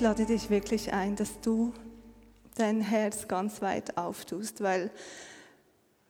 Ich 0.00 0.04
lade 0.04 0.24
dich 0.24 0.48
wirklich 0.48 0.94
ein, 0.94 1.14
dass 1.14 1.42
du 1.42 1.74
dein 2.54 2.80
Herz 2.80 3.28
ganz 3.28 3.60
weit 3.60 3.98
auftust, 3.98 4.62
weil 4.62 4.90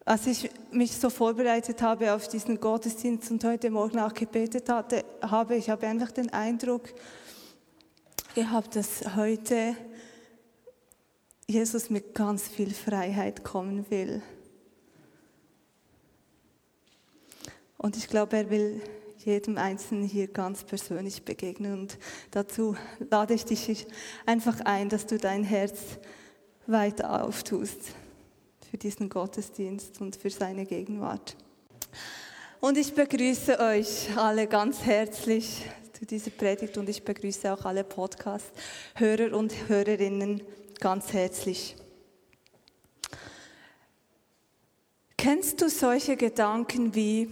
als 0.05 0.29
ich 0.29 0.49
mich 0.71 0.97
so 0.97 1.11
vorbereitet 1.11 1.83
habe 1.83 2.15
auf 2.15 2.29
diesen 2.29 2.61
Gottesdienst 2.61 3.33
und 3.33 3.43
heute 3.43 3.69
Morgen 3.69 3.99
auch 3.99 4.15
gebetet 4.15 4.69
hatte, 4.69 5.05
habe 5.23 5.57
ich 5.57 5.71
habe 5.71 5.89
einfach 5.89 6.13
den 6.13 6.33
Eindruck 6.33 6.85
gehabt, 8.37 8.77
dass 8.77 9.17
heute 9.17 9.75
Jesus 11.49 11.91
mit 11.91 12.15
ganz 12.15 12.47
viel 12.47 12.73
Freiheit 12.73 13.43
kommen 13.43 13.91
will. 13.91 14.23
Und 17.77 17.97
ich 17.97 18.07
glaube, 18.07 18.37
er 18.37 18.51
will 18.51 18.83
jedem 19.25 19.59
Einzelnen 19.59 20.05
hier 20.05 20.29
ganz 20.29 20.65
persönlich 20.65 21.25
begegnen. 21.25 21.81
Und 21.81 21.99
dazu 22.31 22.77
lade 23.11 23.35
ich 23.35 23.45
dich 23.45 23.87
einfach 24.27 24.61
ein, 24.61 24.89
dass 24.89 25.07
du 25.07 25.19
dein 25.19 25.45
Herz 25.45 25.79
weiter 26.67 27.25
auftust 27.25 27.93
für 28.71 28.79
diesen 28.79 29.09
Gottesdienst 29.09 30.01
und 30.01 30.17
für 30.17 30.31
seine 30.31 30.65
Gegenwart. 30.65 31.37
Und 32.61 32.77
ich 32.77 32.95
begrüße 32.95 33.59
euch 33.59 34.17
alle 34.17 34.47
ganz 34.47 34.83
herzlich 34.85 35.65
zu 35.99 36.07
dieser 36.07 36.31
Predigt 36.31 36.79
und 36.79 36.89
ich 36.89 37.03
begrüße 37.03 37.53
auch 37.53 37.65
alle 37.65 37.85
Podcast-Hörer 37.85 39.37
und 39.37 39.69
Hörerinnen 39.69 40.43
ganz 40.79 41.13
herzlich. 41.13 41.77
Kennst 45.17 45.61
du 45.61 45.69
solche 45.69 46.17
Gedanken 46.17 46.95
wie, 46.95 47.29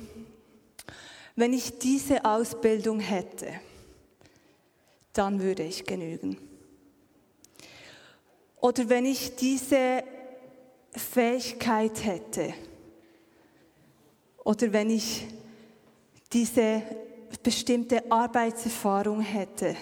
wenn 1.39 1.53
ich 1.53 1.78
diese 1.78 2.25
Ausbildung 2.25 2.98
hätte, 2.98 3.61
dann 5.12 5.41
würde 5.41 5.62
ich 5.62 5.84
genügen? 5.84 6.36
Oder 8.61 8.89
wenn 8.89 9.06
ich 9.06 9.36
diese 9.36 10.03
Fähigkeit 10.91 12.05
hätte, 12.05 12.55
oder 14.42 14.72
wenn 14.72 14.91
ich 14.91 15.28
diese 16.33 16.83
bestimmte 17.41 18.11
Arbeitserfahrung 18.11 19.20
hätte, 19.20 19.77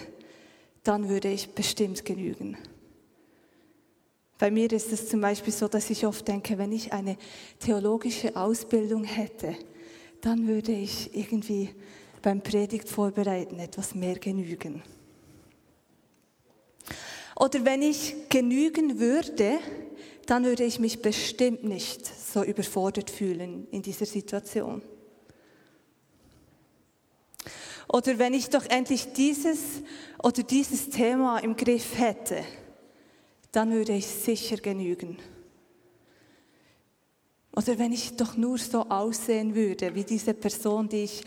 dann 0.83 1.09
würde 1.09 1.29
ich 1.29 1.55
bestimmt 1.55 2.05
genügen. 2.05 2.55
Bei 4.37 4.51
mir 4.51 4.71
ist 4.71 4.91
es 4.91 5.09
zum 5.09 5.21
Beispiel 5.21 5.53
so, 5.53 5.67
dass 5.67 5.89
ich 5.89 6.05
oft 6.05 6.27
denke, 6.27 6.55
wenn 6.59 6.71
ich 6.71 6.93
eine 6.93 7.17
theologische 7.59 8.35
Ausbildung 8.35 9.05
hätte, 9.05 9.55
dann 10.21 10.47
würde 10.47 10.71
ich 10.71 11.15
irgendwie 11.15 11.69
beim 12.21 12.41
Predigt 12.41 12.89
vorbereiten 12.89 13.59
etwas 13.59 13.95
mehr 13.95 14.19
genügen. 14.19 14.83
Oder 17.39 17.63
wenn 17.65 17.81
ich 17.81 18.15
genügen 18.29 18.99
würde, 18.99 19.59
dann 20.25 20.43
würde 20.43 20.63
ich 20.63 20.79
mich 20.79 21.01
bestimmt 21.01 21.63
nicht 21.63 22.05
so 22.05 22.43
überfordert 22.43 23.09
fühlen 23.09 23.67
in 23.71 23.81
dieser 23.81 24.05
Situation. 24.05 24.81
Oder 27.87 28.19
wenn 28.19 28.33
ich 28.33 28.49
doch 28.49 28.65
endlich 28.65 29.13
dieses 29.13 29.59
oder 30.21 30.43
dieses 30.43 30.89
Thema 30.89 31.39
im 31.39 31.55
Griff 31.55 31.97
hätte, 31.97 32.43
dann 33.51 33.71
würde 33.71 33.93
ich 33.93 34.05
sicher 34.05 34.57
genügen. 34.57 35.17
Oder 37.57 37.79
wenn 37.79 37.91
ich 37.91 38.15
doch 38.15 38.37
nur 38.37 38.59
so 38.59 38.81
aussehen 38.81 39.55
würde, 39.55 39.95
wie 39.95 40.03
diese 40.03 40.35
Person, 40.35 40.87
die 40.87 41.05
ich 41.05 41.23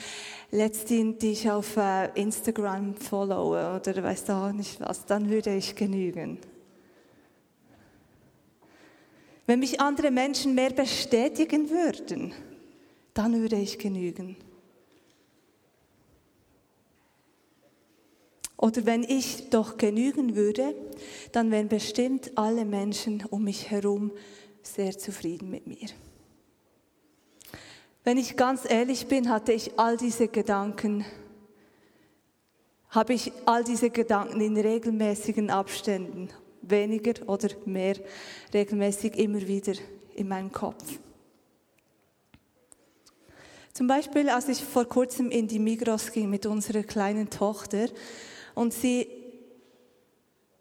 letztens, 0.53 1.19
die 1.19 1.33
ich 1.33 1.51
auf 1.51 1.77
äh, 1.77 2.09
Instagram 2.15 2.95
followe 2.95 3.75
oder 3.75 4.05
weiß 4.05 4.31
auch 4.31 4.53
nicht 4.53 4.79
was, 4.79 5.05
dann 5.07 5.29
würde 5.29 5.53
ich 5.57 5.75
genügen. 5.75 6.39
Wenn 9.49 9.59
mich 9.59 9.81
andere 9.81 10.13
Menschen 10.13 10.55
mehr 10.55 10.71
bestätigen 10.71 11.69
würden, 11.69 12.33
dann 13.13 13.35
würde 13.35 13.57
ich 13.57 13.77
genügen. 13.81 14.37
Oder 18.57 18.87
wenn 18.87 19.03
ich 19.03 19.51
doch 19.51 19.79
genügen 19.79 20.37
würde, 20.37 20.77
dann 21.33 21.51
wären 21.51 21.67
bestimmt 21.67 22.31
alle 22.39 22.65
Menschen 22.65 23.25
um 23.31 23.43
mich 23.43 23.69
herum 23.69 24.13
sehr 24.63 24.97
zufrieden 24.97 25.51
mit 25.51 25.67
mir. 25.67 25.89
Wenn 28.03 28.17
ich 28.17 28.37
ganz 28.37 28.63
ehrlich 28.69 29.07
bin, 29.09 29.29
hatte 29.29 29.53
ich 29.53 29.79
all 29.79 29.97
diese 29.99 30.29
Gedanken, 30.29 31.05
habe 32.89 33.13
ich 33.13 33.31
all 33.45 33.63
diese 33.63 33.91
Gedanken 33.91 34.41
in 34.41 34.57
regelmäßigen 34.57 35.51
Abständen, 35.51 36.31
weniger 36.63 37.29
oder 37.29 37.49
mehr 37.67 37.97
regelmäßig 38.55 39.17
immer 39.19 39.47
wieder 39.47 39.75
in 40.15 40.29
meinem 40.29 40.51
Kopf. 40.51 40.83
Zum 43.75 43.87
Beispiel, 43.87 44.31
als 44.31 44.49
ich 44.49 44.65
vor 44.65 44.87
kurzem 44.87 45.31
in 45.31 45.47
die 45.47 45.59
Migros 45.59 46.11
ging 46.11 46.31
mit 46.31 46.47
unserer 46.47 46.83
kleinen 46.83 47.29
Tochter, 47.29 47.89
und 48.55 48.75
sie 48.75 49.07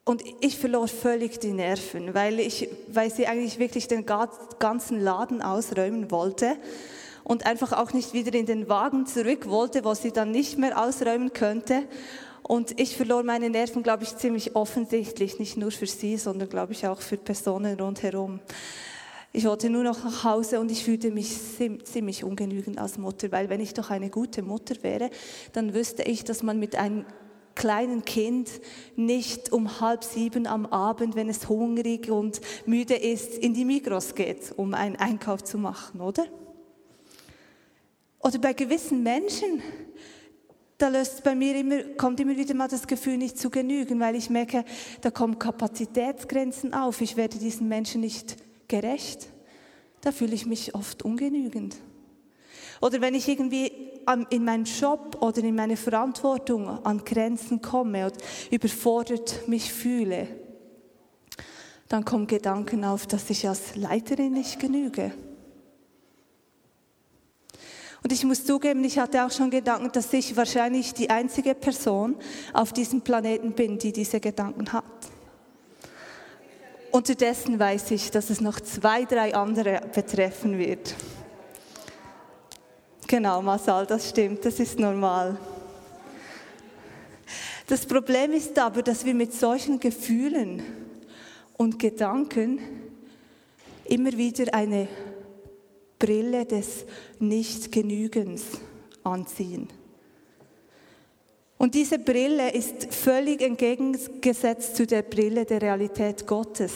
und 0.06 0.24
ich 0.42 0.58
verlor 0.58 0.88
völlig 0.88 1.40
die 1.40 1.54
Nerven, 1.54 2.14
weil, 2.16 2.40
ich, 2.40 2.68
weil 2.88 3.12
sie 3.12 3.28
eigentlich 3.28 3.60
wirklich 3.60 3.88
den 3.88 4.06
ganzen 4.06 5.00
Laden 5.00 5.42
ausräumen 5.42 6.10
wollte 6.10 6.58
und 7.30 7.46
einfach 7.46 7.74
auch 7.74 7.94
nicht 7.94 8.14
wieder 8.14 8.34
in 8.34 8.48
den 8.48 8.70
Wagen 8.70 9.06
zurück 9.06 9.48
wollte, 9.48 9.86
wo 9.86 9.94
sie 9.94 10.12
dann 10.12 10.32
nicht 10.32 10.58
mehr 10.58 10.84
ausräumen 10.84 11.32
könnte. 11.32 11.84
Und 12.42 12.80
ich 12.80 12.98
verlor 12.98 13.22
meine 13.22 13.52
Nerven, 13.52 13.84
glaube 13.84 14.02
ich, 14.02 14.18
ziemlich 14.18 14.56
offensichtlich, 14.56 15.38
nicht 15.38 15.56
nur 15.56 15.70
für 15.70 15.86
sie, 15.86 16.18
sondern, 16.18 16.50
glaube 16.50 16.74
ich, 16.74 16.88
auch 16.88 17.02
für 17.02 17.18
Personen 17.18 17.80
rundherum. 17.80 18.40
Ich 19.32 19.46
wollte 19.46 19.70
nur 19.70 19.84
noch 19.84 20.04
nach 20.04 20.24
Hause 20.24 20.60
und 20.60 20.72
ich 20.72 20.84
fühlte 20.84 21.12
mich 21.12 21.38
ziemlich 21.84 22.24
ungenügend 22.24 22.80
als 22.80 22.98
Mutter, 22.98 23.32
weil 23.32 23.48
wenn 23.48 23.60
ich 23.60 23.76
doch 23.76 23.92
eine 23.92 24.10
gute 24.10 24.42
Mutter 24.42 24.74
wäre, 24.82 25.12
dann 25.54 25.76
wüsste 25.76 26.02
ich, 26.02 26.24
dass 26.24 26.42
man 26.42 26.58
mit 26.58 26.78
einem 26.78 27.06
kleinen 27.54 28.06
Kind 28.06 28.50
nicht 28.96 29.52
um 29.52 29.82
halb 29.82 30.04
sieben 30.04 30.48
am 30.48 30.66
Abend, 30.66 31.16
wenn 31.16 31.30
es 31.30 31.48
hungrig 31.48 32.10
und 32.10 32.42
müde 32.66 32.96
ist, 32.96 33.38
in 33.38 33.54
die 33.54 33.66
Migros 33.66 34.16
geht, 34.16 34.52
um 34.58 34.74
einen 34.74 34.96
Einkauf 34.96 35.44
zu 35.44 35.60
machen, 35.60 36.02
oder? 36.02 36.26
Oder 38.20 38.40
bei 38.40 38.54
gewissen 38.54 39.02
Menschen, 39.02 39.62
da 40.78 40.90
löst 40.90 41.24
bei 41.24 41.36
mir 41.36 41.56
immer, 41.56 41.84
kommt 41.98 42.20
immer 42.20 42.38
wieder 42.38 42.54
mal 42.54 42.68
das 42.68 42.88
Gefühl, 42.88 43.18
nicht 43.18 43.38
zu 43.38 43.50
genügen, 43.50 44.00
weil 44.00 44.16
ich 44.16 44.30
merke, 44.30 44.64
da 45.02 45.12
kommen 45.12 45.40
Kapazitätsgrenzen 45.40 46.74
auf. 46.74 47.02
Ich 47.02 47.18
werde 47.18 47.38
diesen 47.38 47.68
Menschen 47.68 48.02
nicht 48.02 48.38
gerecht. 48.68 49.28
Da 50.02 50.12
fühle 50.12 50.36
ich 50.36 50.46
mich 50.46 50.76
oft 50.76 51.04
ungenügend. 51.04 51.76
Oder 52.82 53.02
wenn 53.02 53.14
ich 53.14 53.28
irgendwie 53.28 53.72
in 54.30 54.46
meinem 54.46 54.64
Job 54.64 55.18
oder 55.22 55.40
in 55.40 55.56
meiner 55.56 55.76
Verantwortung 55.76 56.68
an 56.68 57.04
Grenzen 57.04 57.62
komme 57.62 58.06
und 58.06 58.16
überfordert 58.50 59.48
mich 59.48 59.72
fühle, 59.72 60.28
dann 61.90 62.06
kommen 62.06 62.28
Gedanken 62.28 62.86
auf, 62.86 63.08
dass 63.08 63.30
ich 63.30 63.48
als 63.48 63.76
Leiterin 63.76 64.34
nicht 64.34 64.60
genüge. 64.60 65.12
Und 68.02 68.14
ich 68.14 68.24
muss 68.24 68.46
zugeben, 68.46 68.84
ich 68.84 68.98
hatte 68.98 69.26
auch 69.26 69.32
schon 69.32 69.50
Gedanken, 69.50 69.92
dass 69.92 70.14
ich 70.14 70.36
wahrscheinlich 70.38 70.94
die 70.94 71.10
einzige 71.10 71.54
Person 71.54 72.16
auf 72.54 72.72
diesem 72.72 73.02
Planeten 73.02 73.52
bin, 73.52 73.78
die 73.78 73.92
diese 73.92 74.20
Gedanken 74.20 74.72
hat. 74.72 74.84
Unterdessen 76.92 77.60
weiß 77.60 77.92
ich, 77.92 78.10
dass 78.10 78.30
es 78.30 78.42
noch 78.42 78.60
zwei, 78.62 79.06
drei 79.06 79.36
andere 79.36 79.82
betreffen 79.94 80.58
wird. 80.58 80.96
Genau, 83.08 83.42
Masal, 83.42 83.86
das 83.86 84.10
stimmt, 84.10 84.46
das 84.46 84.60
ist 84.60 84.80
normal. 84.80 85.38
Das 87.68 87.86
Problem 87.86 88.34
ist 88.34 88.58
aber, 88.58 88.82
dass 88.82 89.06
wir 89.06 89.14
mit 89.14 89.34
solchen 89.34 89.80
Gefühlen 89.80 90.64
und 91.58 91.78
Gedanken 91.78 92.60
immer 93.86 94.12
wieder 94.14 94.54
eine 94.54 94.88
Brille 96.00 96.46
des 96.46 96.86
Nichtgenügens 97.20 98.44
anziehen. 99.04 99.68
Und 101.58 101.76
diese 101.76 102.00
Brille 102.00 102.54
ist 102.54 102.94
völlig 102.94 103.42
entgegengesetzt 103.42 104.78
zu 104.78 104.88
der 104.88 105.02
Brille 105.02 105.44
der 105.44 105.62
Realität 105.62 106.26
Gottes. 106.26 106.72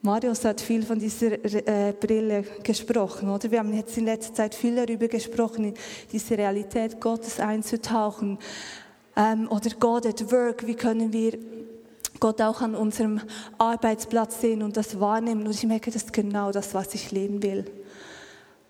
Marius 0.00 0.44
hat 0.44 0.60
viel 0.60 0.82
von 0.82 0.98
dieser 0.98 1.32
äh, 1.44 1.92
Brille 1.92 2.42
gesprochen, 2.62 3.28
oder? 3.28 3.50
Wir 3.50 3.60
haben 3.60 3.72
jetzt 3.72 3.96
in 3.98 4.06
letzter 4.06 4.34
Zeit 4.34 4.54
viel 4.54 4.74
darüber 4.74 5.06
gesprochen, 5.08 5.66
in 5.66 5.74
diese 6.10 6.36
Realität 6.36 7.00
Gottes 7.00 7.38
einzutauchen. 7.38 8.38
Ähm, 9.14 9.46
oder 9.48 9.70
God 9.78 10.06
at 10.06 10.32
Work, 10.32 10.66
wie 10.66 10.74
können 10.74 11.12
wir 11.12 11.38
Gott 12.18 12.40
auch 12.40 12.62
an 12.62 12.74
unserem 12.74 13.20
Arbeitsplatz 13.58 14.40
sehen 14.40 14.62
und 14.62 14.76
das 14.76 14.98
wahrnehmen. 14.98 15.46
Und 15.46 15.54
ich 15.54 15.64
merke, 15.64 15.90
das 15.90 16.04
ist 16.04 16.12
genau 16.12 16.50
das, 16.50 16.72
was 16.72 16.94
ich 16.94 17.12
leben 17.12 17.42
will. 17.42 17.64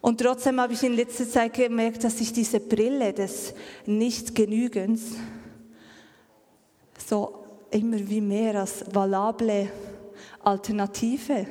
Und 0.03 0.21
trotzdem 0.21 0.61
habe 0.61 0.73
ich 0.73 0.83
in 0.83 0.95
letzter 0.95 1.29
Zeit 1.29 1.55
gemerkt, 1.55 2.03
dass 2.03 2.21
ich 2.21 2.33
diese 2.33 2.59
Brille 2.59 3.13
des 3.13 3.55
Nicht-Genügens 3.87 5.03
so 7.09 7.45
immer 7.71 7.99
wie 8.09 8.21
mehr 8.21 8.61
als 8.61 8.85
valable 8.93 9.71
Alternative 10.43 11.47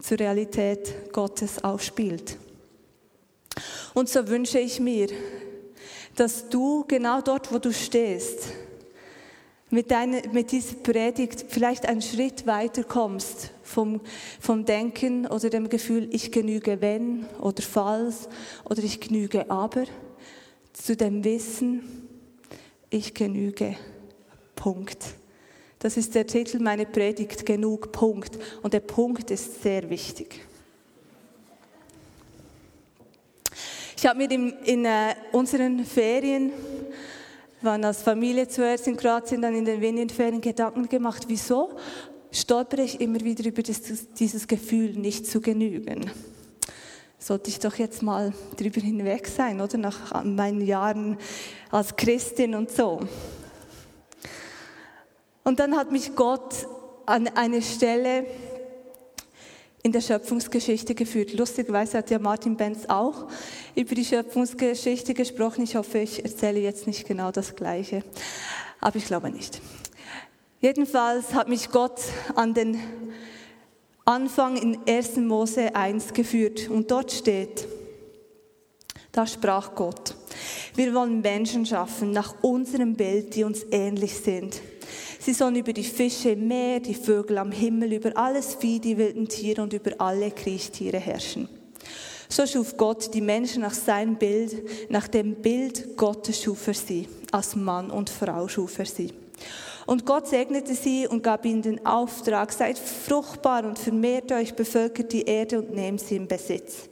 zur 0.00 0.20
Realität 0.20 1.12
Gottes 1.12 1.62
aufspielt. 1.64 2.38
Und 3.92 4.08
so 4.08 4.26
wünsche 4.28 4.60
ich 4.60 4.78
mir, 4.78 5.08
dass 6.14 6.48
du 6.48 6.84
genau 6.86 7.20
dort, 7.22 7.52
wo 7.52 7.58
du 7.58 7.72
stehst, 7.72 8.50
mit, 9.74 9.90
deiner, 9.90 10.20
mit 10.32 10.52
dieser 10.52 10.76
Predigt 10.76 11.46
vielleicht 11.48 11.86
einen 11.86 12.00
Schritt 12.00 12.46
weiter 12.46 12.84
kommst 12.84 13.50
vom, 13.64 14.00
vom 14.40 14.64
Denken 14.64 15.26
oder 15.26 15.50
dem 15.50 15.68
Gefühl, 15.68 16.08
ich 16.12 16.30
genüge 16.30 16.80
wenn 16.80 17.26
oder 17.40 17.60
falls 17.60 18.28
oder 18.64 18.84
ich 18.84 19.00
genüge 19.00 19.50
aber, 19.50 19.84
zu 20.72 20.96
dem 20.96 21.24
Wissen, 21.24 22.08
ich 22.88 23.14
genüge. 23.14 23.76
Punkt. 24.54 25.04
Das 25.80 25.96
ist 25.96 26.14
der 26.14 26.26
Titel 26.26 26.60
meiner 26.60 26.84
Predigt, 26.84 27.44
genug, 27.44 27.90
Punkt. 27.90 28.38
Und 28.62 28.72
der 28.72 28.80
Punkt 28.80 29.30
ist 29.32 29.62
sehr 29.62 29.90
wichtig. 29.90 30.40
Ich 33.96 34.06
habe 34.06 34.18
mir 34.18 34.30
in, 34.30 34.50
in 34.64 34.84
äh, 34.84 35.14
unseren 35.32 35.84
Ferien 35.84 36.52
waren 37.64 37.84
als 37.84 38.02
Familie 38.02 38.46
zuerst 38.48 38.86
in 38.86 38.96
Kroatien, 38.96 39.42
dann 39.42 39.54
in 39.54 39.64
den 39.64 39.80
Venienferien 39.80 40.40
Gedanken 40.40 40.88
gemacht, 40.88 41.24
wieso 41.28 41.70
stolpere 42.30 42.82
ich 42.82 43.00
immer 43.00 43.20
wieder 43.20 43.46
über 43.46 43.62
das, 43.62 43.80
dieses 44.18 44.46
Gefühl, 44.46 44.90
nicht 44.92 45.26
zu 45.26 45.40
genügen. 45.40 46.10
Sollte 47.18 47.48
ich 47.48 47.58
doch 47.58 47.76
jetzt 47.76 48.02
mal 48.02 48.32
drüber 48.56 48.80
hinweg 48.80 49.26
sein, 49.26 49.60
oder 49.60 49.78
nach 49.78 50.24
meinen 50.24 50.60
Jahren 50.60 51.16
als 51.70 51.96
Christin 51.96 52.54
und 52.54 52.70
so. 52.70 53.00
Und 55.44 55.60
dann 55.60 55.76
hat 55.76 55.92
mich 55.92 56.14
Gott 56.14 56.66
an 57.06 57.28
eine 57.28 57.62
Stelle 57.62 58.26
in 59.84 59.92
der 59.92 60.00
Schöpfungsgeschichte 60.00 60.94
geführt. 60.94 61.34
Lustigerweise 61.34 61.98
hat 61.98 62.10
ja 62.10 62.18
Martin 62.18 62.56
Benz 62.56 62.86
auch 62.88 63.28
über 63.76 63.94
die 63.94 64.04
Schöpfungsgeschichte 64.04 65.12
gesprochen. 65.12 65.62
Ich 65.62 65.76
hoffe, 65.76 65.98
ich 65.98 66.24
erzähle 66.24 66.58
jetzt 66.58 66.86
nicht 66.86 67.06
genau 67.06 67.30
das 67.30 67.54
Gleiche, 67.54 68.02
aber 68.80 68.96
ich 68.96 69.04
glaube 69.04 69.30
nicht. 69.30 69.60
Jedenfalls 70.62 71.34
hat 71.34 71.50
mich 71.50 71.70
Gott 71.70 72.00
an 72.34 72.54
den 72.54 72.80
Anfang 74.06 74.56
in 74.56 74.78
1. 74.88 75.16
Mose 75.16 75.76
1 75.76 76.14
geführt 76.14 76.70
und 76.70 76.90
dort 76.90 77.12
steht, 77.12 77.68
da 79.12 79.26
sprach 79.26 79.74
Gott, 79.74 80.14
wir 80.74 80.94
wollen 80.94 81.20
Menschen 81.20 81.66
schaffen 81.66 82.10
nach 82.10 82.36
unserem 82.40 82.94
Bild, 82.94 83.34
die 83.36 83.44
uns 83.44 83.66
ähnlich 83.70 84.14
sind. 84.16 84.62
Sie 85.18 85.32
sollen 85.32 85.56
über 85.56 85.72
die 85.72 85.84
Fische 85.84 86.30
im 86.30 86.48
Meer, 86.48 86.80
die 86.80 86.94
Vögel 86.94 87.38
am 87.38 87.52
Himmel, 87.52 87.92
über 87.92 88.16
alles 88.16 88.54
Vieh, 88.54 88.78
die 88.78 88.98
wilden 88.98 89.28
Tiere 89.28 89.62
und 89.62 89.72
über 89.72 89.92
alle 89.98 90.30
Kriechtiere 90.30 90.98
herrschen. 90.98 91.48
So 92.28 92.46
schuf 92.46 92.76
Gott 92.76 93.12
die 93.14 93.20
Menschen 93.20 93.62
nach 93.62 93.74
seinem 93.74 94.16
Bild, 94.16 94.90
nach 94.90 95.08
dem 95.08 95.36
Bild 95.36 95.96
Gottes 95.96 96.42
schuf 96.42 96.66
er 96.66 96.74
sie. 96.74 97.08
Als 97.30 97.54
Mann 97.54 97.90
und 97.90 98.10
Frau 98.10 98.48
schuf 98.48 98.78
er 98.78 98.86
sie. 98.86 99.12
Und 99.86 100.06
Gott 100.06 100.28
segnete 100.28 100.74
sie 100.74 101.06
und 101.06 101.22
gab 101.22 101.44
ihnen 101.44 101.62
den 101.62 101.84
Auftrag, 101.84 102.52
seid 102.52 102.78
fruchtbar 102.78 103.64
und 103.64 103.78
vermehrt 103.78 104.32
euch, 104.32 104.54
bevölkert 104.54 105.12
die 105.12 105.22
Erde 105.22 105.58
und 105.58 105.74
nehmt 105.74 106.00
sie 106.00 106.16
in 106.16 106.26
Besitz. 106.26 106.88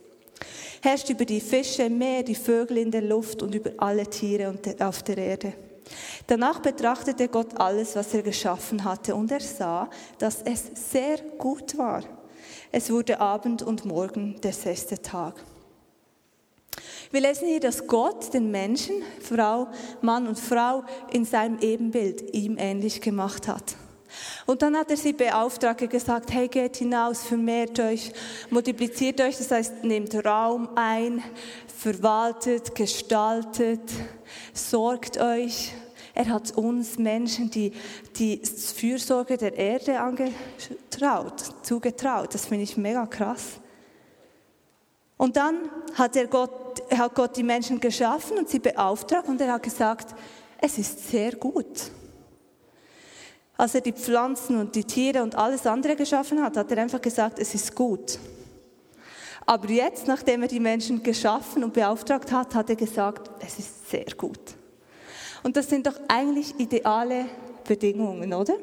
Herrscht 0.83 1.09
über 1.11 1.25
die 1.25 1.41
Fische 1.41 1.85
im 1.85 1.99
Meer, 1.99 2.23
die 2.23 2.35
Vögel 2.35 2.79
in 2.79 2.91
der 2.91 3.03
Luft 3.03 3.43
und 3.43 3.55
über 3.55 3.71
alle 3.79 4.07
Tiere 4.07 4.55
auf 4.81 5.03
der 5.03 5.17
Erde. 5.17 5.55
Danach 6.27 6.61
betrachtete 6.61 7.29
Gott 7.29 7.59
alles, 7.61 7.97
was 7.97 8.15
er 8.15 8.23
geschaffen 8.23 8.85
hatte, 8.85 9.15
und 9.15 9.31
er 9.31 9.41
sah, 9.41 9.91
dass 10.19 10.43
es 10.43 10.71
sehr 10.91 11.19
gut 11.39 11.77
war. 11.77 12.03
Es 12.71 12.91
wurde 12.91 13.21
Abend 13.21 13.63
und 13.63 13.85
Morgen 13.85 14.41
der 14.41 14.53
sechste 14.53 15.01
Tag. 15.01 15.35
Wir 17.11 17.21
lesen 17.21 17.49
hier, 17.49 17.61
dass 17.61 17.87
Gott 17.87 18.33
den 18.33 18.51
Menschen, 18.51 19.03
Frau, 19.21 19.69
Mann 20.01 20.27
und 20.27 20.39
Frau 20.39 20.83
in 21.11 21.27
seinem 21.27 21.59
Ebenbild 21.61 22.35
ihm 22.35 22.57
ähnlich 22.59 23.03
gemacht 23.03 23.49
hat. 23.49 23.77
Und 24.47 24.63
dann 24.63 24.77
hat 24.77 24.91
er 24.91 24.97
sie 24.97 25.13
beauftragt, 25.13 25.89
gesagt, 25.91 26.33
hey, 26.33 26.49
geht 26.49 26.77
hinaus, 26.77 27.23
vermehrt 27.23 27.79
euch, 27.81 28.13
multipliziert 28.51 29.21
euch, 29.21 29.39
das 29.39 29.51
heißt, 29.51 29.85
nehmt 29.85 30.15
Raum 30.25 30.69
ein, 30.75 31.23
verwaltet, 31.79 32.75
gestaltet, 32.75 33.81
sorgt 34.53 35.19
euch. 35.19 35.73
Er 36.15 36.29
hat 36.29 36.57
uns 36.57 36.99
Menschen 36.99 37.51
die, 37.51 37.73
die 38.17 38.43
Fürsorge 38.45 39.37
der 39.37 39.57
Erde 39.57 39.99
angetraut, 40.01 41.43
zugetraut. 41.63 42.35
Das 42.35 42.47
finde 42.47 42.65
ich 42.65 42.77
mega 42.77 43.07
krass. 43.07 43.61
Und 45.17 45.37
dann 45.37 45.71
hat, 45.95 46.17
er 46.17 46.27
Gott, 46.27 46.83
hat 46.91 47.15
Gott 47.15 47.37
die 47.37 47.43
Menschen 47.43 47.81
geschaffen 47.81 48.39
und 48.39 48.49
sie 48.49 48.59
beauftragt 48.59 49.29
und 49.29 49.41
er 49.41 49.53
hat 49.53 49.63
gesagt, 49.63 50.15
es 50.59 50.79
ist 50.79 51.11
sehr 51.11 51.37
gut. 51.37 51.91
Als 53.63 53.77
er 53.77 53.81
die 53.81 53.93
Pflanzen 53.93 54.59
und 54.59 54.75
die 54.75 54.83
Tiere 54.83 55.23
und 55.23 55.37
alles 55.37 55.69
andere 55.69 55.95
geschaffen 55.95 56.43
hat, 56.43 56.57
hat 56.57 56.69
er 56.73 56.79
einfach 56.79 57.01
gesagt, 57.01 57.39
es 57.39 57.55
ist 57.55 57.77
gut. 57.77 58.19
Aber 59.47 59.69
jetzt, 59.69 60.09
nachdem 60.09 60.43
er 60.43 60.49
die 60.49 60.59
Menschen 60.59 61.01
geschaffen 61.01 61.63
und 61.63 61.73
beauftragt 61.73 62.33
hat, 62.33 62.57
hat 62.57 62.71
er 62.71 62.75
gesagt, 62.75 63.31
es 63.39 63.61
ist 63.61 63.89
sehr 63.89 64.07
gut. 64.17 64.41
Und 65.45 65.57
das 65.57 65.69
sind 65.69 65.87
doch 65.87 65.95
eigentlich 66.09 66.59
ideale 66.59 67.27
Bedingungen, 67.63 68.35
oder? 68.35 68.55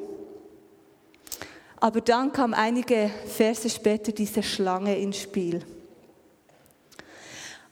Aber 1.76 2.02
dann 2.02 2.30
kam 2.30 2.52
einige 2.52 3.10
Verse 3.24 3.70
später 3.70 4.12
diese 4.12 4.42
Schlange 4.42 4.98
ins 4.98 5.16
Spiel. 5.16 5.64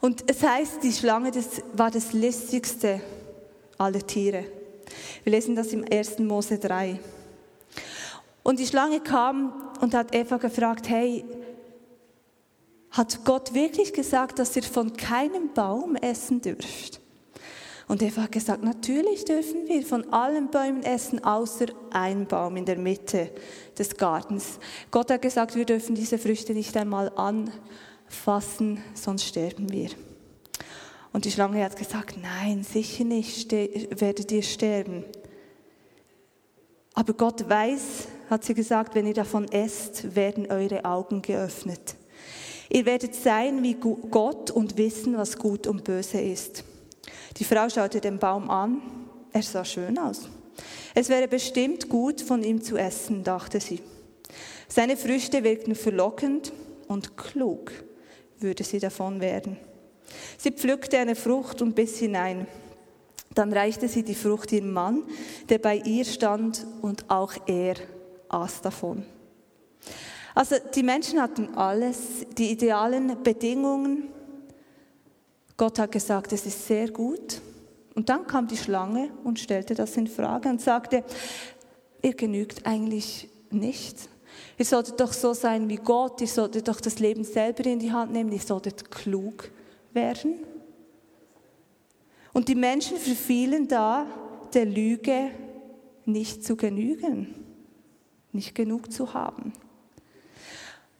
Und 0.00 0.24
es 0.30 0.42
heißt, 0.42 0.82
die 0.82 0.92
Schlange 0.94 1.30
das 1.30 1.60
war 1.74 1.90
das 1.90 2.14
listigste 2.14 3.02
aller 3.76 4.06
Tiere. 4.06 4.46
Wir 5.24 5.32
lesen 5.32 5.54
das 5.54 5.74
im 5.74 5.84
1. 5.92 6.20
Mose 6.20 6.58
3. 6.58 6.98
Und 8.48 8.58
die 8.58 8.66
Schlange 8.66 9.00
kam 9.00 9.52
und 9.82 9.92
hat 9.92 10.14
Eva 10.14 10.38
gefragt, 10.38 10.88
hey, 10.88 11.22
hat 12.90 13.22
Gott 13.26 13.52
wirklich 13.52 13.92
gesagt, 13.92 14.38
dass 14.38 14.56
ihr 14.56 14.62
von 14.62 14.96
keinem 14.96 15.52
Baum 15.52 15.96
essen 15.96 16.40
dürft? 16.40 16.98
Und 17.88 18.00
Eva 18.00 18.22
hat 18.22 18.32
gesagt, 18.32 18.64
natürlich 18.64 19.26
dürfen 19.26 19.68
wir 19.68 19.82
von 19.82 20.10
allen 20.14 20.50
Bäumen 20.50 20.82
essen, 20.82 21.22
außer 21.22 21.66
ein 21.90 22.26
Baum 22.26 22.56
in 22.56 22.64
der 22.64 22.78
Mitte 22.78 23.30
des 23.76 23.94
Gartens. 23.98 24.58
Gott 24.90 25.10
hat 25.10 25.20
gesagt, 25.20 25.54
wir 25.54 25.66
dürfen 25.66 25.94
diese 25.94 26.16
Früchte 26.16 26.54
nicht 26.54 26.74
einmal 26.74 27.12
anfassen, 27.16 28.82
sonst 28.94 29.24
sterben 29.24 29.70
wir. 29.70 29.90
Und 31.12 31.26
die 31.26 31.30
Schlange 31.30 31.62
hat 31.62 31.76
gesagt, 31.76 32.16
nein, 32.16 32.64
sicher 32.64 33.04
nicht 33.04 33.52
werdet 33.52 34.32
ihr 34.32 34.42
sterben. 34.42 35.04
Aber 36.98 37.12
Gott 37.12 37.48
weiß, 37.48 38.08
hat 38.28 38.42
sie 38.42 38.54
gesagt, 38.54 38.96
wenn 38.96 39.06
ihr 39.06 39.14
davon 39.14 39.46
esst, 39.52 40.16
werden 40.16 40.50
eure 40.50 40.84
Augen 40.84 41.22
geöffnet. 41.22 41.94
Ihr 42.70 42.86
werdet 42.86 43.14
sein 43.14 43.62
wie 43.62 43.74
Gott 43.74 44.50
und 44.50 44.76
wissen, 44.76 45.16
was 45.16 45.38
gut 45.38 45.68
und 45.68 45.84
böse 45.84 46.20
ist. 46.20 46.64
Die 47.36 47.44
Frau 47.44 47.68
schaute 47.68 48.00
den 48.00 48.18
Baum 48.18 48.50
an. 48.50 48.82
Er 49.32 49.42
sah 49.42 49.64
schön 49.64 49.96
aus. 49.96 50.28
Es 50.92 51.08
wäre 51.08 51.28
bestimmt 51.28 51.88
gut, 51.88 52.20
von 52.20 52.42
ihm 52.42 52.62
zu 52.62 52.76
essen, 52.76 53.22
dachte 53.22 53.60
sie. 53.60 53.78
Seine 54.66 54.96
Früchte 54.96 55.44
wirkten 55.44 55.76
verlockend 55.76 56.52
und 56.88 57.16
klug 57.16 57.70
würde 58.40 58.64
sie 58.64 58.80
davon 58.80 59.20
werden. 59.20 59.56
Sie 60.36 60.50
pflückte 60.50 60.98
eine 60.98 61.14
Frucht 61.14 61.62
und 61.62 61.76
biss 61.76 61.98
hinein. 61.98 62.48
Dann 63.34 63.52
reichte 63.52 63.88
sie 63.88 64.02
die 64.02 64.14
Frucht 64.14 64.52
ihrem 64.52 64.72
Mann, 64.72 65.04
der 65.48 65.58
bei 65.58 65.76
ihr 65.76 66.04
stand, 66.04 66.66
und 66.82 67.08
auch 67.10 67.34
er 67.46 67.76
aß 68.28 68.62
davon. 68.62 69.04
Also 70.34 70.56
die 70.74 70.82
Menschen 70.82 71.20
hatten 71.20 71.54
alles, 71.54 71.98
die 72.36 72.50
idealen 72.50 73.22
Bedingungen. 73.22 74.08
Gott 75.56 75.78
hat 75.78 75.92
gesagt, 75.92 76.32
es 76.32 76.46
ist 76.46 76.66
sehr 76.66 76.90
gut 76.90 77.40
Und 77.98 78.08
dann 78.10 78.28
kam 78.28 78.46
die 78.46 78.56
Schlange 78.56 79.10
und 79.24 79.40
stellte 79.40 79.74
das 79.74 79.96
in 79.96 80.06
Frage 80.06 80.48
und 80.48 80.60
sagte, 80.60 81.02
ihr 82.00 82.14
genügt 82.14 82.64
eigentlich 82.64 83.28
nicht. 83.50 84.08
Ihr 84.56 84.64
solltet 84.64 85.00
doch 85.00 85.12
so 85.12 85.34
sein 85.34 85.68
wie 85.68 85.78
Gott, 85.78 86.20
ihr 86.20 86.28
solltet 86.28 86.68
doch 86.68 86.80
das 86.80 87.00
Leben 87.00 87.24
selber 87.24 87.66
in 87.66 87.80
die 87.80 87.90
Hand 87.90 88.12
nehmen, 88.12 88.30
ihr 88.30 88.38
solltet 88.38 88.88
klug 88.92 89.50
werden. 89.92 90.34
Und 92.38 92.46
die 92.46 92.54
Menschen 92.54 92.98
verfielen 92.98 93.66
da 93.66 94.06
der 94.54 94.64
Lüge, 94.64 95.32
nicht 96.04 96.44
zu 96.44 96.54
genügen, 96.54 97.34
nicht 98.30 98.54
genug 98.54 98.92
zu 98.92 99.12
haben. 99.12 99.52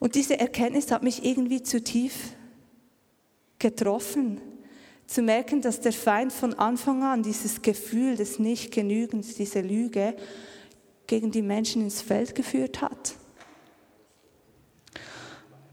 Und 0.01 0.17
diese 0.17 0.41
Erkenntnis 0.41 0.91
hat 0.91 1.05
mich 1.05 1.25
irgendwie 1.25 1.63
zu 1.63 1.81
tief 1.81 2.35
getroffen, 3.61 4.41
zu 5.07 5.23
merken, 5.23 5.63
dass 5.63 5.81
der 5.81 5.93
Feind 5.93 6.33
von 6.33 6.55
Anfang 6.55 7.05
an 7.05 7.23
dieses 7.23 7.63
Gefühl 7.63 8.17
des 8.17 8.41
Nichtgenügens, 8.41 9.37
diese 9.37 9.61
Lüge 9.61 10.17
gegen 11.07 11.31
die 11.31 11.43
Menschen 11.43 11.83
ins 11.83 12.03
Feld 12.03 12.35
geführt 12.35 12.83
hat. 12.83 13.15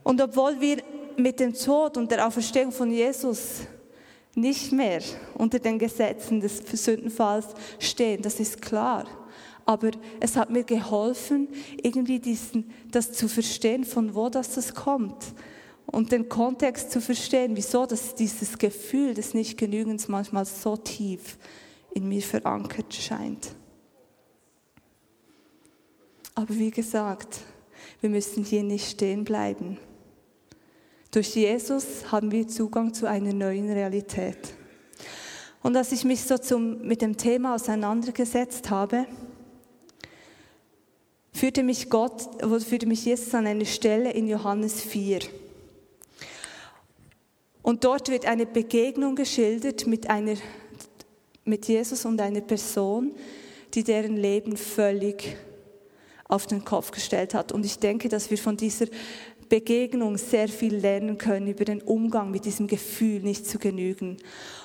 Und 0.04 0.22
obwohl 0.22 0.62
wir 0.62 0.84
mit 1.18 1.40
dem 1.40 1.56
Tod 1.56 1.98
und 1.98 2.12
der 2.12 2.28
Auferstehung 2.28 2.72
von 2.72 2.92
Jesus 2.92 3.62
nicht 4.36 4.72
mehr 4.72 5.02
unter 5.34 5.60
den 5.60 5.80
Gesetzen 5.80 6.42
des 6.42 6.58
Sündenfalls 6.58 7.48
stehen, 7.80 8.22
das 8.22 8.40
ist 8.40 8.62
klar. 8.62 9.06
Aber 9.66 9.92
es 10.20 10.36
hat 10.36 10.52
mir 10.52 10.64
geholfen, 10.64 11.48
irgendwie 11.82 12.20
diesen, 12.20 12.72
das 12.92 13.12
zu 13.14 13.28
verstehen, 13.28 13.84
von 13.84 14.14
wo 14.14 14.30
das, 14.30 14.54
das 14.54 14.76
kommt. 14.76 15.34
Und 15.88 16.12
den 16.12 16.30
Kontext 16.30 16.92
zu 16.92 17.02
verstehen, 17.02 17.56
wieso 17.56 17.86
das, 17.86 18.14
dieses 18.16 18.58
Gefühl 18.58 19.14
des 19.14 19.34
Nichtgenügens 19.34 20.08
manchmal 20.08 20.46
so 20.46 20.78
tief 20.78 21.38
in 21.94 22.08
mir 22.08 22.22
verankert 22.22 22.94
scheint. 22.94 23.56
Aber 26.36 26.54
wie 26.54 26.72
gesagt, 26.72 27.40
wir 28.02 28.10
müssen 28.10 28.44
hier 28.44 28.64
nicht 28.64 28.92
stehen 28.92 29.24
bleiben. 29.24 29.78
Durch 31.16 31.34
Jesus 31.34 32.12
haben 32.12 32.30
wir 32.30 32.46
Zugang 32.46 32.94
zu 32.94 33.06
einer 33.06 33.32
neuen 33.32 33.72
Realität. 33.72 34.54
Und 35.64 35.78
als 35.78 35.94
ich 35.94 36.04
mich 36.04 36.22
so 36.22 36.38
zum, 36.38 36.86
mit 36.86 37.02
dem 37.02 37.16
Thema 37.16 37.56
auseinandergesetzt 37.56 38.70
habe, 38.70 39.06
führte 41.32 41.64
mich 41.64 41.90
Gott, 41.90 42.28
führte 42.68 42.86
mich 42.86 43.06
Jesus 43.06 43.34
an 43.34 43.48
eine 43.48 43.66
Stelle 43.66 44.12
in 44.12 44.28
Johannes 44.28 44.82
4. 44.82 45.20
Und 47.62 47.86
dort 47.86 48.10
wird 48.10 48.26
eine 48.26 48.46
Begegnung 48.46 49.16
geschildert 49.16 49.88
mit, 49.88 50.10
einer, 50.10 50.36
mit 51.46 51.66
Jesus 51.66 52.04
und 52.04 52.20
einer 52.20 52.42
Person, 52.42 53.16
die 53.74 53.86
deren 53.86 54.18
Leben 54.18 54.58
völlig 54.58 55.38
auf 56.28 56.48
den 56.48 56.66
Kopf 56.66 56.92
gestellt 56.92 57.34
hat. 57.34 57.52
Und 57.54 57.66
ich 57.66 57.80
denke, 57.80 58.10
dass 58.10 58.30
wir 58.30 58.38
von 58.38 58.58
dieser 58.58 58.88
Begegnung 59.50 60.18
sehr 60.18 60.48
viel 60.48 60.76
lernen 60.76 61.18
können 61.18 61.48
über 61.48 61.66
den 61.66 61.82
Umgang 61.82 62.32
mit 62.32 62.46
diesem 62.46 62.68
Gefühl, 62.68 63.22
nicht 63.22 63.48
zu 63.48 63.60
genügen. 63.60 64.18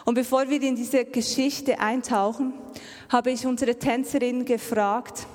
Und 0.04 0.14
bevor 0.14 0.48
wir 0.48 0.60
in 0.62 0.76
diese 0.76 1.04
Geschichte 1.04 1.78
eintauchen, 1.78 2.54
habe 3.08 3.30
ich 3.30 3.46
unsere 3.46 3.76
Tänzerin 3.76 4.44
gefragt, 4.44 5.26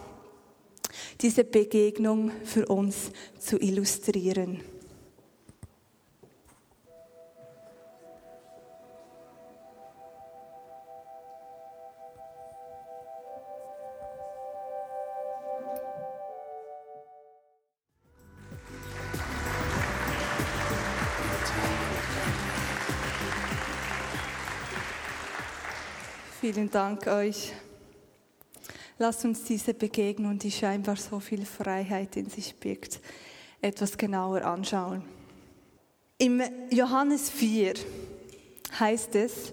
diese 1.21 1.43
Begegnung 1.43 2.31
für 2.43 2.65
uns 2.67 3.11
zu 3.39 3.59
illustrieren. 3.59 4.61
Vielen 26.55 26.71
Dank 26.71 27.05
euch. 27.07 27.51
Lasst 28.97 29.25
uns 29.25 29.43
diese 29.43 29.73
Begegnung, 29.73 30.39
die 30.39 30.49
scheinbar 30.49 30.95
so 30.95 31.19
viel 31.19 31.45
Freiheit 31.45 32.15
in 32.15 32.29
sich 32.29 32.55
birgt, 32.55 33.01
etwas 33.59 33.97
genauer 33.97 34.41
anschauen. 34.45 35.03
Im 36.17 36.41
Johannes 36.69 37.29
4 37.29 37.73
heißt 38.79 39.15
es, 39.15 39.51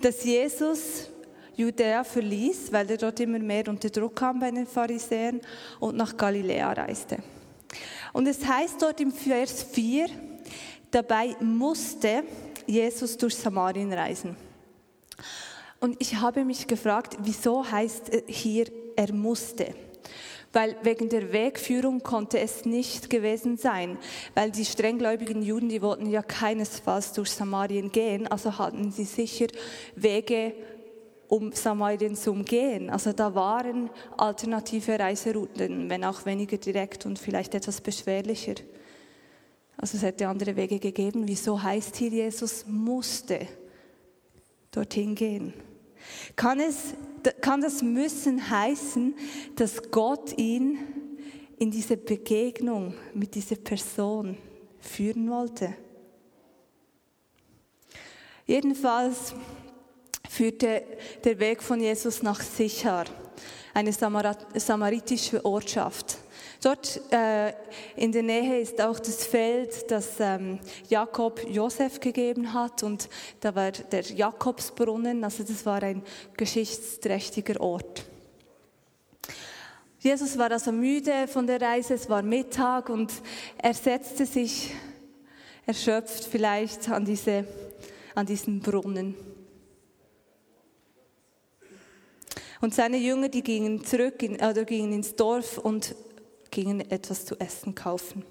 dass 0.00 0.22
Jesus 0.22 1.10
Judäa 1.56 2.04
verließ, 2.04 2.70
weil 2.70 2.88
er 2.88 2.98
dort 2.98 3.18
immer 3.18 3.40
mehr 3.40 3.66
unter 3.66 3.90
Druck 3.90 4.14
kam 4.14 4.38
bei 4.38 4.52
den 4.52 4.68
Pharisäern 4.68 5.40
und 5.80 5.96
nach 5.96 6.16
Galiläa 6.16 6.70
reiste. 6.70 7.18
Und 8.12 8.28
es 8.28 8.46
heißt 8.46 8.80
dort 8.80 9.00
im 9.00 9.10
Vers 9.10 9.64
4, 9.64 10.06
dabei 10.88 11.34
musste 11.40 12.22
Jesus 12.64 13.16
durch 13.16 13.34
Samarien 13.34 13.92
reisen. 13.92 14.51
Und 15.82 15.96
ich 15.98 16.14
habe 16.20 16.44
mich 16.44 16.68
gefragt, 16.68 17.16
wieso 17.22 17.68
heißt 17.68 18.12
hier, 18.28 18.66
er 18.94 19.12
musste? 19.12 19.74
Weil 20.52 20.76
wegen 20.84 21.08
der 21.08 21.32
Wegführung 21.32 22.04
konnte 22.04 22.38
es 22.38 22.64
nicht 22.64 23.10
gewesen 23.10 23.56
sein, 23.56 23.98
weil 24.36 24.52
die 24.52 24.64
strenggläubigen 24.64 25.42
Juden, 25.42 25.68
die 25.68 25.82
wollten 25.82 26.08
ja 26.08 26.22
keinesfalls 26.22 27.14
durch 27.14 27.32
Samarien 27.32 27.90
gehen, 27.90 28.28
also 28.28 28.56
hatten 28.58 28.92
sie 28.92 29.02
sicher 29.02 29.48
Wege, 29.96 30.54
um 31.26 31.50
Samarien 31.50 32.14
zu 32.14 32.30
umgehen. 32.30 32.88
Also 32.88 33.12
da 33.12 33.34
waren 33.34 33.90
alternative 34.16 35.00
Reiserouten, 35.00 35.90
wenn 35.90 36.04
auch 36.04 36.24
weniger 36.24 36.58
direkt 36.58 37.06
und 37.06 37.18
vielleicht 37.18 37.56
etwas 37.56 37.80
beschwerlicher. 37.80 38.54
Also 39.78 39.96
es 39.96 40.04
hätte 40.04 40.28
andere 40.28 40.54
Wege 40.54 40.78
gegeben. 40.78 41.26
Wieso 41.26 41.60
heißt 41.60 41.96
hier, 41.96 42.10
Jesus 42.10 42.66
musste 42.68 43.48
dorthin 44.70 45.16
gehen? 45.16 45.71
Kann, 46.36 46.60
es, 46.60 46.94
kann 47.40 47.60
das 47.60 47.82
Müssen 47.82 48.50
heißen, 48.50 49.14
dass 49.56 49.90
Gott 49.90 50.36
ihn 50.38 50.78
in 51.58 51.70
diese 51.70 51.96
Begegnung 51.96 52.94
mit 53.14 53.34
dieser 53.34 53.56
Person 53.56 54.36
führen 54.80 55.30
wollte? 55.30 55.74
Jedenfalls 58.46 59.34
führte 60.28 60.82
der 61.24 61.38
Weg 61.38 61.62
von 61.62 61.80
Jesus 61.80 62.22
nach 62.22 62.40
Sichar, 62.40 63.04
eine 63.74 63.92
samaritische 63.92 65.44
Ortschaft. 65.44 66.18
Dort 66.62 67.00
äh, 67.12 67.52
in 67.96 68.12
der 68.12 68.22
Nähe 68.22 68.60
ist 68.60 68.80
auch 68.80 69.00
das 69.00 69.26
Feld, 69.26 69.90
das 69.90 70.20
ähm, 70.20 70.60
Jakob 70.88 71.44
Josef 71.48 71.98
gegeben 71.98 72.54
hat 72.54 72.84
und 72.84 73.08
da 73.40 73.52
war 73.56 73.72
der 73.72 74.02
Jakobsbrunnen, 74.02 75.24
also 75.24 75.42
das 75.42 75.66
war 75.66 75.82
ein 75.82 76.04
geschichtsträchtiger 76.36 77.60
Ort. 77.60 78.04
Jesus 79.98 80.38
war 80.38 80.52
also 80.52 80.70
müde 80.70 81.26
von 81.26 81.48
der 81.48 81.60
Reise, 81.60 81.94
es 81.94 82.08
war 82.08 82.22
Mittag 82.22 82.90
und 82.90 83.12
er 83.58 83.74
setzte 83.74 84.24
sich 84.24 84.72
erschöpft 85.66 86.24
vielleicht 86.24 86.88
an, 86.88 87.04
diese, 87.04 87.44
an 88.14 88.26
diesen 88.26 88.60
Brunnen. 88.60 89.16
Und 92.60 92.72
seine 92.72 92.98
Jünger, 92.98 93.28
die 93.28 93.42
gingen 93.42 93.84
zurück 93.84 94.22
in, 94.22 94.36
oder 94.36 94.64
gingen 94.64 94.92
ins 94.92 95.16
Dorf 95.16 95.58
und 95.58 95.96
gingen 96.52 96.80
etwas 96.88 97.24
zu 97.24 97.34
essen 97.40 97.74
kaufen. 97.74 98.24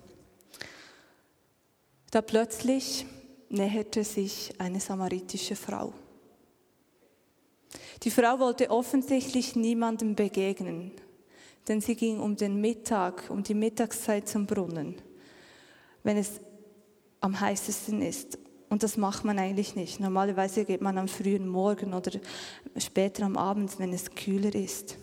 Da 2.11 2.21
plötzlich 2.21 3.05
näherte 3.49 4.05
sich 4.05 4.53
eine 4.57 4.79
samaritische 4.79 5.57
Frau. 5.57 5.93
Die 8.03 8.11
Frau 8.11 8.39
wollte 8.39 8.69
offensichtlich 8.69 9.55
niemandem 9.55 10.15
begegnen, 10.15 10.91
denn 11.67 11.81
sie 11.81 11.95
ging 11.95 12.19
um 12.19 12.35
den 12.35 12.61
Mittag, 12.61 13.29
um 13.29 13.43
die 13.43 13.53
Mittagszeit 13.53 14.27
zum 14.27 14.45
Brunnen, 14.45 14.95
wenn 16.03 16.17
es 16.17 16.39
am 17.19 17.39
heißesten 17.39 18.01
ist. 18.01 18.39
Und 18.69 18.83
das 18.83 18.97
macht 18.97 19.25
man 19.25 19.37
eigentlich 19.37 19.75
nicht. 19.75 19.99
Normalerweise 19.99 20.65
geht 20.65 20.81
man 20.81 20.97
am 20.97 21.07
frühen 21.07 21.47
Morgen 21.47 21.93
oder 21.93 22.11
später 22.77 23.25
am 23.25 23.37
Abend, 23.37 23.77
wenn 23.79 23.93
es 23.93 24.15
kühler 24.15 24.55
ist. 24.55 24.97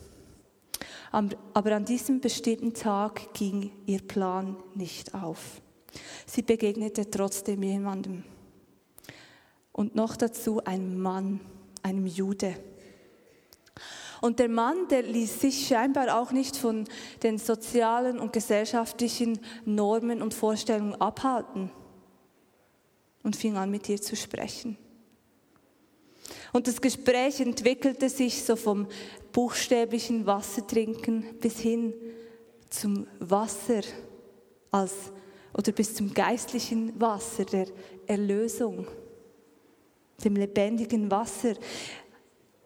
Aber 1.10 1.74
an 1.74 1.84
diesem 1.84 2.20
bestimmten 2.20 2.74
Tag 2.74 3.32
ging 3.34 3.72
ihr 3.86 4.00
Plan 4.00 4.56
nicht 4.74 5.14
auf. 5.14 5.60
Sie 6.26 6.42
begegnete 6.42 7.10
trotzdem 7.10 7.62
jemandem. 7.62 8.24
Und 9.72 9.94
noch 9.94 10.16
dazu 10.16 10.62
einem 10.64 11.00
Mann, 11.00 11.40
einem 11.82 12.06
Jude. 12.06 12.56
Und 14.20 14.40
der 14.40 14.48
Mann, 14.48 14.88
der 14.88 15.02
ließ 15.02 15.40
sich 15.40 15.68
scheinbar 15.68 16.20
auch 16.20 16.32
nicht 16.32 16.56
von 16.56 16.84
den 17.22 17.38
sozialen 17.38 18.18
und 18.18 18.32
gesellschaftlichen 18.32 19.38
Normen 19.64 20.22
und 20.22 20.34
Vorstellungen 20.34 21.00
abhalten 21.00 21.70
und 23.22 23.36
fing 23.36 23.56
an, 23.56 23.70
mit 23.70 23.88
ihr 23.88 24.00
zu 24.00 24.16
sprechen. 24.16 24.76
Und 26.52 26.66
das 26.66 26.80
Gespräch 26.80 27.40
entwickelte 27.40 28.08
sich 28.08 28.42
so 28.42 28.56
vom 28.56 28.86
buchstäblichen 29.32 30.26
Wassertrinken 30.26 31.38
bis 31.40 31.58
hin 31.58 31.94
zum 32.70 33.06
Wasser 33.18 33.82
als 34.70 34.94
oder 35.56 35.72
bis 35.72 35.94
zum 35.94 36.12
geistlichen 36.12 36.98
Wasser 37.00 37.44
der 37.44 37.66
Erlösung, 38.06 38.86
dem 40.24 40.36
lebendigen 40.36 41.10
Wasser. 41.10 41.54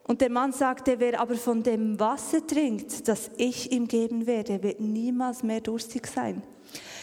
Und 0.04 0.20
der 0.20 0.30
Mann 0.30 0.52
sagte, 0.52 0.98
wer 0.98 1.20
aber 1.20 1.36
von 1.36 1.62
dem 1.62 1.98
Wasser 1.98 2.46
trinkt, 2.46 3.06
das 3.08 3.30
ich 3.36 3.72
ihm 3.72 3.86
geben 3.86 4.26
werde, 4.26 4.62
wird 4.62 4.80
niemals 4.80 5.42
mehr 5.42 5.60
durstig 5.60 6.06
sein. 6.06 6.42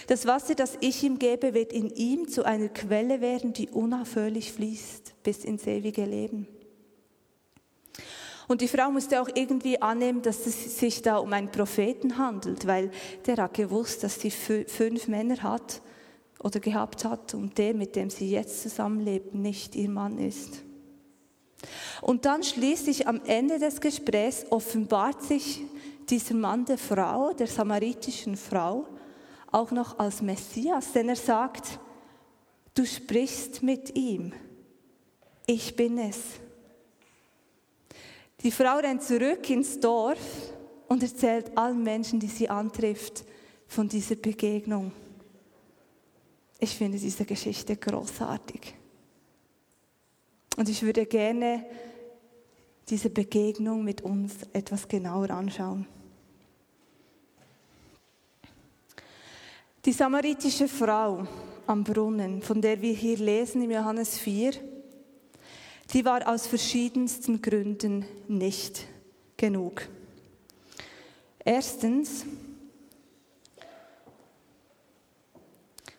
Das 0.08 0.26
Wasser, 0.26 0.56
das 0.56 0.78
ich 0.82 1.04
ihm 1.04 1.18
gebe, 1.18 1.54
wird 1.54 1.72
in 1.72 1.90
ihm 1.92 2.28
zu 2.28 2.44
einer 2.44 2.70
Quelle 2.70 3.22
werden, 3.22 3.54
die 3.54 3.70
unaufhörlich 3.70 4.52
fließt 4.52 5.24
bis 5.24 5.46
ins 5.46 5.66
ewige 5.66 6.06
Leben. 6.06 6.48
Und 8.50 8.62
die 8.62 8.68
Frau 8.68 8.90
musste 8.90 9.22
auch 9.22 9.30
irgendwie 9.36 9.80
annehmen, 9.80 10.24
dass 10.24 10.48
es 10.48 10.80
sich 10.80 11.04
da 11.04 11.18
um 11.18 11.32
einen 11.34 11.52
Propheten 11.52 12.18
handelt, 12.18 12.66
weil 12.66 12.90
der 13.28 13.38
hat 13.38 13.54
gewusst, 13.54 14.04
dass 14.04 14.20
sie 14.20 14.32
fünf 14.32 15.08
Männer 15.08 15.44
hat 15.44 15.84
oder 16.40 16.60
gehabt 16.60 17.06
hat 17.06 17.36
und 17.36 17.60
der, 17.60 17.76
mit 17.76 17.96
dem 17.96 18.10
sie 18.10 18.32
jetzt 18.32 18.64
zusammenlebt, 18.64 19.36
nicht 19.36 19.76
ihr 19.76 19.88
Mann 19.88 20.18
ist. 20.18 20.64
Und 22.02 22.26
dann 22.26 22.42
schließlich 22.42 23.08
am 23.08 23.22
Ende 23.26 23.60
des 23.60 23.82
Gesprächs 23.82 24.48
offenbart 24.50 25.22
sich 25.22 25.62
dieser 26.10 26.34
Mann 26.34 26.66
der 26.66 26.80
Frau, 26.80 27.34
der 27.34 27.46
samaritischen 27.46 28.36
Frau, 28.36 28.88
auch 29.52 29.70
noch 29.70 30.00
als 30.00 30.24
Messias, 30.24 30.92
denn 30.92 31.10
er 31.10 31.16
sagt, 31.16 31.80
du 32.74 32.84
sprichst 32.84 33.62
mit 33.62 33.96
ihm, 33.96 34.34
ich 35.46 35.76
bin 35.76 36.00
es. 36.00 36.18
Die 38.44 38.52
Frau 38.52 38.78
rennt 38.78 39.04
zurück 39.04 39.50
ins 39.50 39.80
Dorf 39.80 40.54
und 40.88 41.04
erzählt 41.04 41.58
allen 41.58 41.84
Menschen, 41.84 42.20
die 42.20 42.28
sie 42.28 42.50
antrifft, 42.50 43.26
von 43.68 43.88
dieser 43.88 44.16
Begegnung. 44.16 44.92
Ich 46.58 46.76
finde 46.76 46.98
diese 46.98 47.26
Geschichte 47.26 47.76
großartig. 47.76 48.74
Und 50.58 50.68
ich 50.68 50.82
würde 50.82 51.06
gerne 51.06 51.66
diese 52.90 53.10
Begegnung 53.10 53.84
mit 53.84 54.02
uns 54.02 54.34
etwas 54.52 54.88
genauer 54.88 55.30
anschauen. 55.30 55.86
Die 59.86 59.94
samaritische 59.94 60.68
Frau 60.68 61.26
am 61.68 61.84
Brunnen, 61.84 62.42
von 62.42 62.62
der 62.62 62.82
wir 62.82 62.94
hier 62.94 63.18
lesen 63.18 63.62
im 63.62 63.72
Johannes 63.72 64.18
4, 64.18 64.54
die 65.94 66.06
war 66.06 66.28
aus 66.28 66.46
verschiedensten 66.46 67.42
Gründen 67.42 68.06
nicht 68.28 68.86
genug. 69.38 69.88
Erstens, 71.44 72.26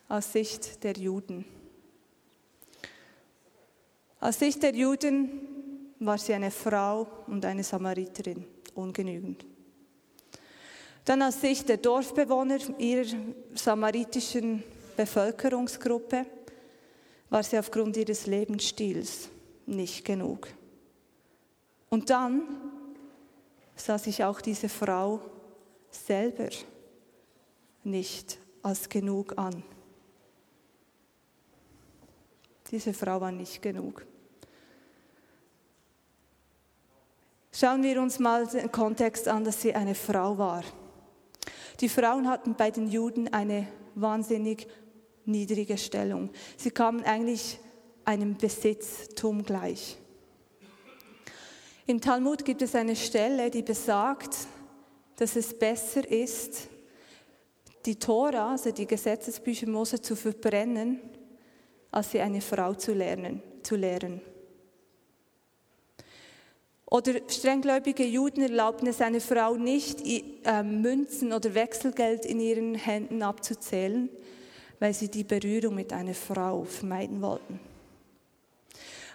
aus 0.09 0.33
Sicht 0.33 0.83
der 0.85 0.93
Juden. 0.93 1.45
Aus 4.21 4.39
Sicht 4.39 4.63
der 4.63 4.75
Juden 4.75 5.31
war 5.99 6.19
sie 6.19 6.35
eine 6.35 6.51
Frau 6.51 7.07
und 7.27 7.45
eine 7.45 7.65
Samariterin, 7.65 8.45
ungenügend. 8.75 9.45
Dann 11.05 11.23
aus 11.23 11.41
Sicht 11.41 11.69
der 11.69 11.79
Dorfbewohner 11.79 12.59
ihrer 12.79 13.07
samaritischen 13.55 14.63
Bevölkerungsgruppe 14.97 16.27
war 17.31 17.43
sie 17.43 17.59
aufgrund 17.59 17.97
ihres 17.97 18.27
Lebensstils 18.27 19.31
nicht 19.71 20.05
genug. 20.05 20.49
Und 21.89 22.11
dann 22.11 22.43
sah 23.75 23.99
sich 23.99 24.25
auch 24.25 24.41
diese 24.41 24.69
Frau 24.69 25.21
selber 25.91 26.49
nicht 27.83 28.39
als 28.63 28.89
genug 28.89 29.39
an. 29.39 29.63
Diese 32.71 32.93
Frau 32.93 33.21
war 33.21 33.33
nicht 33.33 33.63
genug. 33.63 34.07
Schauen 37.53 37.83
wir 37.83 38.01
uns 38.01 38.19
mal 38.19 38.47
den 38.47 38.71
Kontext 38.71 39.27
an, 39.27 39.45
dass 39.45 39.61
sie 39.61 39.75
eine 39.75 39.95
Frau 39.95 40.39
war. 40.39 40.63
Die 41.81 41.89
Frauen 41.89 42.29
hatten 42.29 42.55
bei 42.55 42.71
den 42.71 42.87
Juden 42.87 43.33
eine 43.33 43.67
wahnsinnig 43.95 44.69
niedrige 45.25 45.77
Stellung. 45.77 46.31
Sie 46.57 46.71
kamen 46.71 47.03
eigentlich 47.03 47.59
einem 48.05 48.37
Besitztum 48.37 49.43
gleich. 49.45 49.97
Im 51.87 52.01
Talmud 52.01 52.45
gibt 52.45 52.63
es 52.63 52.75
eine 52.75 52.95
Stelle, 52.95 53.51
die 53.51 53.63
besagt, 53.63 54.37
dass 55.17 55.37
es 55.37 55.59
besser 55.59 56.09
ist, 56.09 56.69
die 57.85 57.99
Tora, 57.99 58.53
also 58.53 58.71
die 58.71 58.87
Gesetzesbücher 58.87 59.69
Mose, 59.69 60.01
zu 60.01 60.15
verbrennen, 60.15 61.01
als 61.91 62.13
sie 62.13 62.21
eine 62.21 62.41
Frau 62.41 62.75
zu 62.75 62.93
lernen, 62.93 63.43
zu 63.63 63.77
lehren. 63.77 64.21
Oder 66.87 67.21
strenggläubige 67.29 68.05
Juden 68.05 68.43
erlaubten 68.43 68.89
es 68.89 69.01
einer 69.01 69.21
Frau 69.21 69.55
nicht, 69.55 70.01
ähm, 70.05 70.83
Münzen 70.83 71.33
oder 71.33 71.55
Wechselgeld 71.55 72.27
in 72.27 72.41
ihren 72.41 72.75
Händen 72.75 73.23
abzuzählen, 73.23 74.09
weil 74.81 74.93
sie 74.93 75.09
die 75.09 75.25
Berührung 75.25 75.77
mit 75.77 75.93
einer 75.93 76.15
Frau 76.15 76.65
vermeiden 76.65 77.23
wollten. 77.23 77.61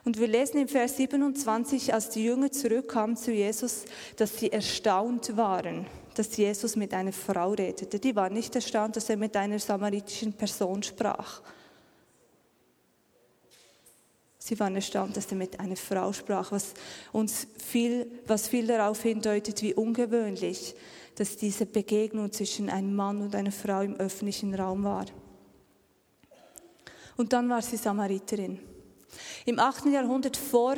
Und 0.06 0.20
wir 0.20 0.28
lesen 0.28 0.60
im 0.60 0.68
Vers 0.68 0.98
27, 0.98 1.92
als 1.92 2.10
die 2.10 2.24
Jünger 2.24 2.52
zurückkamen 2.52 3.18
zu 3.18 3.32
Jesus, 3.32 3.86
dass 4.16 4.38
sie 4.38 4.52
erstaunt 4.52 5.36
waren, 5.36 5.88
dass 6.14 6.38
Jesus 6.38 6.76
mit 6.76 6.94
einer 6.94 7.12
Frau 7.12 7.54
redete. 7.54 8.00
Die 8.00 8.16
waren 8.16 8.34
nicht 8.34 8.54
erstaunt, 8.54 8.96
dass 8.96 9.10
er 9.10 9.18
mit 9.18 9.36
einer 9.36 9.58
samaritischen 9.58 10.34
Person 10.34 10.84
sprach. 10.84 11.42
Sie 14.38 14.60
waren 14.60 14.76
erstaunt, 14.76 15.18
dass 15.18 15.26
er 15.26 15.38
mit 15.38 15.60
einer 15.60 15.76
Frau 15.76 16.14
sprach, 16.14 16.52
was 16.52 16.76
uns 17.12 17.48
viel, 17.58 18.06
was 18.28 18.48
viel 18.48 18.68
darauf 18.68 19.02
hindeutet, 19.02 19.64
wie 19.64 19.74
ungewöhnlich, 19.74 20.76
dass 21.16 21.36
diese 21.36 21.66
Begegnung 21.66 22.32
zwischen 22.32 22.70
einem 22.70 22.96
Mann 22.96 23.24
und 23.24 23.34
einer 23.34 23.52
Frau 23.52 23.82
im 23.82 23.96
öffentlichen 23.96 24.54
Raum 24.54 24.84
war. 24.84 25.08
Und 27.18 27.34
dann 27.34 27.50
war 27.50 27.64
sie 27.64 27.78
Samariterin. 27.78 28.60
Im 29.46 29.60
8. 29.60 29.86
Jahrhundert 29.88 30.38
vor 30.38 30.76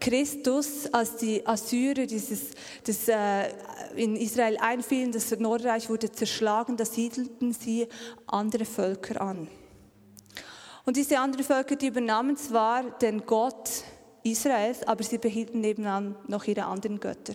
Christus, 0.00 0.86
als 0.92 1.16
die 1.16 1.46
Assyrer 1.46 2.06
dieses, 2.06 2.50
das, 2.84 3.06
äh, 3.08 3.50
in 3.96 4.16
Israel 4.16 4.56
einfielen, 4.58 5.12
das 5.12 5.30
Nordreich 5.38 5.90
wurde 5.90 6.10
zerschlagen, 6.10 6.76
da 6.76 6.86
siedelten 6.86 7.52
sie 7.52 7.86
andere 8.26 8.64
Völker 8.64 9.20
an. 9.20 9.48
Und 10.86 10.96
diese 10.96 11.18
anderen 11.18 11.44
Völker, 11.44 11.76
die 11.76 11.88
übernahmen 11.88 12.36
zwar 12.36 12.82
den 12.98 13.26
Gott 13.26 13.68
Israels, 14.22 14.82
aber 14.86 15.04
sie 15.04 15.18
behielten 15.18 15.60
nebenan 15.60 16.16
noch 16.26 16.46
ihre 16.46 16.64
anderen 16.64 16.98
Götter. 16.98 17.34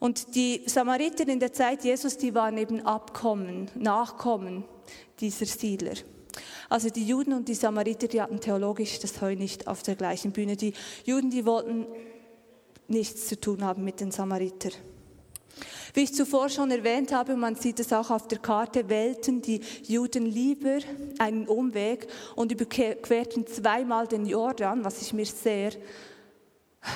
Und 0.00 0.34
die 0.34 0.62
Samariter 0.66 1.28
in 1.28 1.38
der 1.38 1.52
Zeit 1.52 1.84
Jesus, 1.84 2.16
die 2.16 2.34
waren 2.34 2.56
eben 2.56 2.84
Abkommen, 2.84 3.70
Nachkommen 3.74 4.64
dieser 5.20 5.46
Siedler. 5.46 5.94
Also 6.68 6.88
die 6.90 7.04
Juden 7.04 7.32
und 7.32 7.48
die 7.48 7.54
Samariter, 7.54 8.08
die 8.08 8.20
hatten 8.20 8.40
theologisch 8.40 8.98
das 8.98 9.20
Heu 9.20 9.34
nicht 9.34 9.66
auf 9.66 9.82
der 9.82 9.96
gleichen 9.96 10.32
Bühne. 10.32 10.56
Die 10.56 10.72
Juden, 11.04 11.30
die 11.30 11.44
wollten 11.44 11.86
nichts 12.88 13.28
zu 13.28 13.38
tun 13.38 13.64
haben 13.64 13.84
mit 13.84 14.00
den 14.00 14.10
Samaritern. 14.10 14.72
Wie 15.94 16.02
ich 16.02 16.14
zuvor 16.14 16.48
schon 16.48 16.70
erwähnt 16.70 17.12
habe, 17.12 17.36
man 17.36 17.56
sieht 17.56 17.80
es 17.80 17.92
auch 17.92 18.10
auf 18.10 18.28
der 18.28 18.38
Karte, 18.38 18.88
wählten 18.88 19.42
die 19.42 19.60
Juden 19.82 20.26
lieber 20.26 20.78
einen 21.18 21.48
Umweg 21.48 22.06
und 22.36 22.52
überquerten 22.52 23.46
zweimal 23.46 24.06
den 24.06 24.26
Jordan, 24.26 24.84
was 24.84 25.02
ich 25.02 25.12
mir 25.12 25.26
sehr 25.26 25.72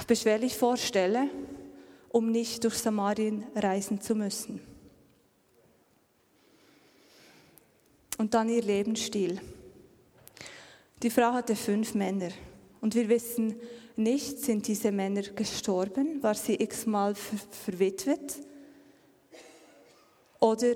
beschwerlich 0.07 0.57
vorstelle, 0.57 1.29
um 2.11 2.31
nicht 2.31 2.63
durch 2.63 2.75
Samarien 2.75 3.45
reisen 3.55 4.01
zu 4.01 4.15
müssen. 4.15 4.74
Und 8.19 8.35
dann 8.35 8.49
ihr 8.49 8.63
Lebensstil. 8.63 9.41
Die 11.03 11.11
Frau 11.11 11.33
hatte 11.33 11.57
fünf 11.57 11.95
Männer 11.95 12.31
und 12.81 12.95
wir 12.95 13.09
wissen 13.09 13.57
nicht, 13.97 14.39
sind 14.39 14.67
diese 14.69 14.93
Männer 14.93 15.23
gestorben, 15.23 16.23
war 16.23 16.35
sie 16.35 16.55
x-mal 16.55 17.15
verwitwet 17.15 18.37
oder 20.41 20.75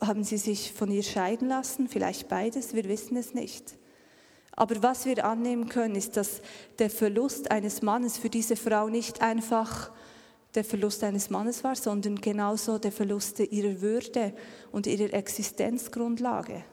haben 0.00 0.24
sie 0.24 0.36
sich 0.36 0.72
von 0.72 0.90
ihr 0.90 1.02
scheiden 1.02 1.48
lassen, 1.48 1.88
vielleicht 1.88 2.28
beides, 2.28 2.74
wir 2.74 2.84
wissen 2.84 3.16
es 3.16 3.34
nicht. 3.34 3.76
Aber 4.52 4.82
was 4.82 5.04
wir 5.04 5.24
annehmen 5.24 5.68
können, 5.68 5.96
ist, 5.96 6.16
dass 6.16 6.40
der 6.78 6.90
Verlust 6.90 7.50
eines 7.50 7.82
Mannes 7.82 8.18
für 8.18 8.30
diese 8.30 8.56
Frau 8.56 8.88
nicht 8.88 9.20
einfach 9.20 9.90
der 10.54 10.64
Verlust 10.64 11.02
eines 11.02 11.30
Mannes 11.30 11.64
war, 11.64 11.74
sondern 11.74 12.20
genauso 12.20 12.78
der 12.78 12.92
Verlust 12.92 13.40
ihrer 13.40 13.80
Würde 13.80 14.32
und 14.70 14.86
ihrer 14.86 15.12
Existenzgrundlage. 15.12 16.64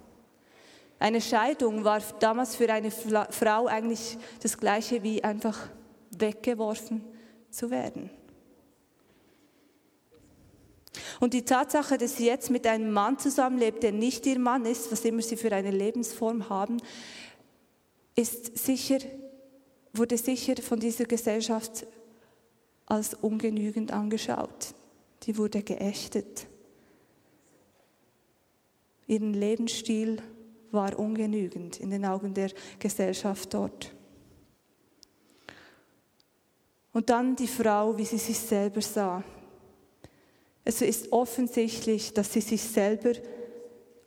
Eine 0.99 1.19
Scheidung 1.19 1.83
war 1.83 1.99
damals 2.19 2.55
für 2.55 2.71
eine 2.71 2.91
Frau 2.91 3.65
eigentlich 3.65 4.17
das 4.41 4.57
gleiche 4.57 5.01
wie 5.01 5.23
einfach 5.23 5.57
weggeworfen 6.11 7.03
zu 7.49 7.71
werden. 7.71 8.11
Und 11.19 11.33
die 11.33 11.43
Tatsache, 11.43 11.97
dass 11.97 12.17
sie 12.17 12.27
jetzt 12.27 12.49
mit 12.49 12.67
einem 12.67 12.91
Mann 12.91 13.17
zusammenlebt, 13.17 13.81
der 13.81 13.91
nicht 13.91 14.25
ihr 14.25 14.37
Mann 14.37 14.65
ist, 14.65 14.91
was 14.91 15.05
immer 15.05 15.21
sie 15.21 15.37
für 15.37 15.51
eine 15.51 15.71
Lebensform 15.71 16.49
haben, 16.49 16.77
ist 18.15 18.57
sicher, 18.57 18.99
wurde 19.93 20.17
sicher 20.17 20.55
von 20.61 20.79
dieser 20.79 21.05
Gesellschaft 21.05 21.87
als 22.91 23.13
ungenügend 23.13 23.93
angeschaut. 23.93 24.75
Die 25.23 25.38
wurde 25.38 25.63
geächtet. 25.63 26.45
Ihren 29.08 29.34
Lebensstil 29.34 30.21
war 30.71 30.99
ungenügend 30.99 31.80
in 31.80 31.89
den 31.89 32.04
Augen 32.04 32.34
der 32.34 32.51
Gesellschaft 32.80 33.54
dort. 33.54 33.93
Und 36.91 37.10
dann 37.10 37.38
die 37.38 37.47
Frau, 37.47 37.97
wie 37.97 38.04
sie 38.04 38.17
sich 38.17 38.38
selber 38.38 38.82
sah. 38.82 39.23
Es 40.65 40.82
ist 40.82 41.13
offensichtlich, 41.13 42.13
dass 42.13 42.34
sie 42.34 42.41
sich 42.41 42.62
selber 42.62 43.13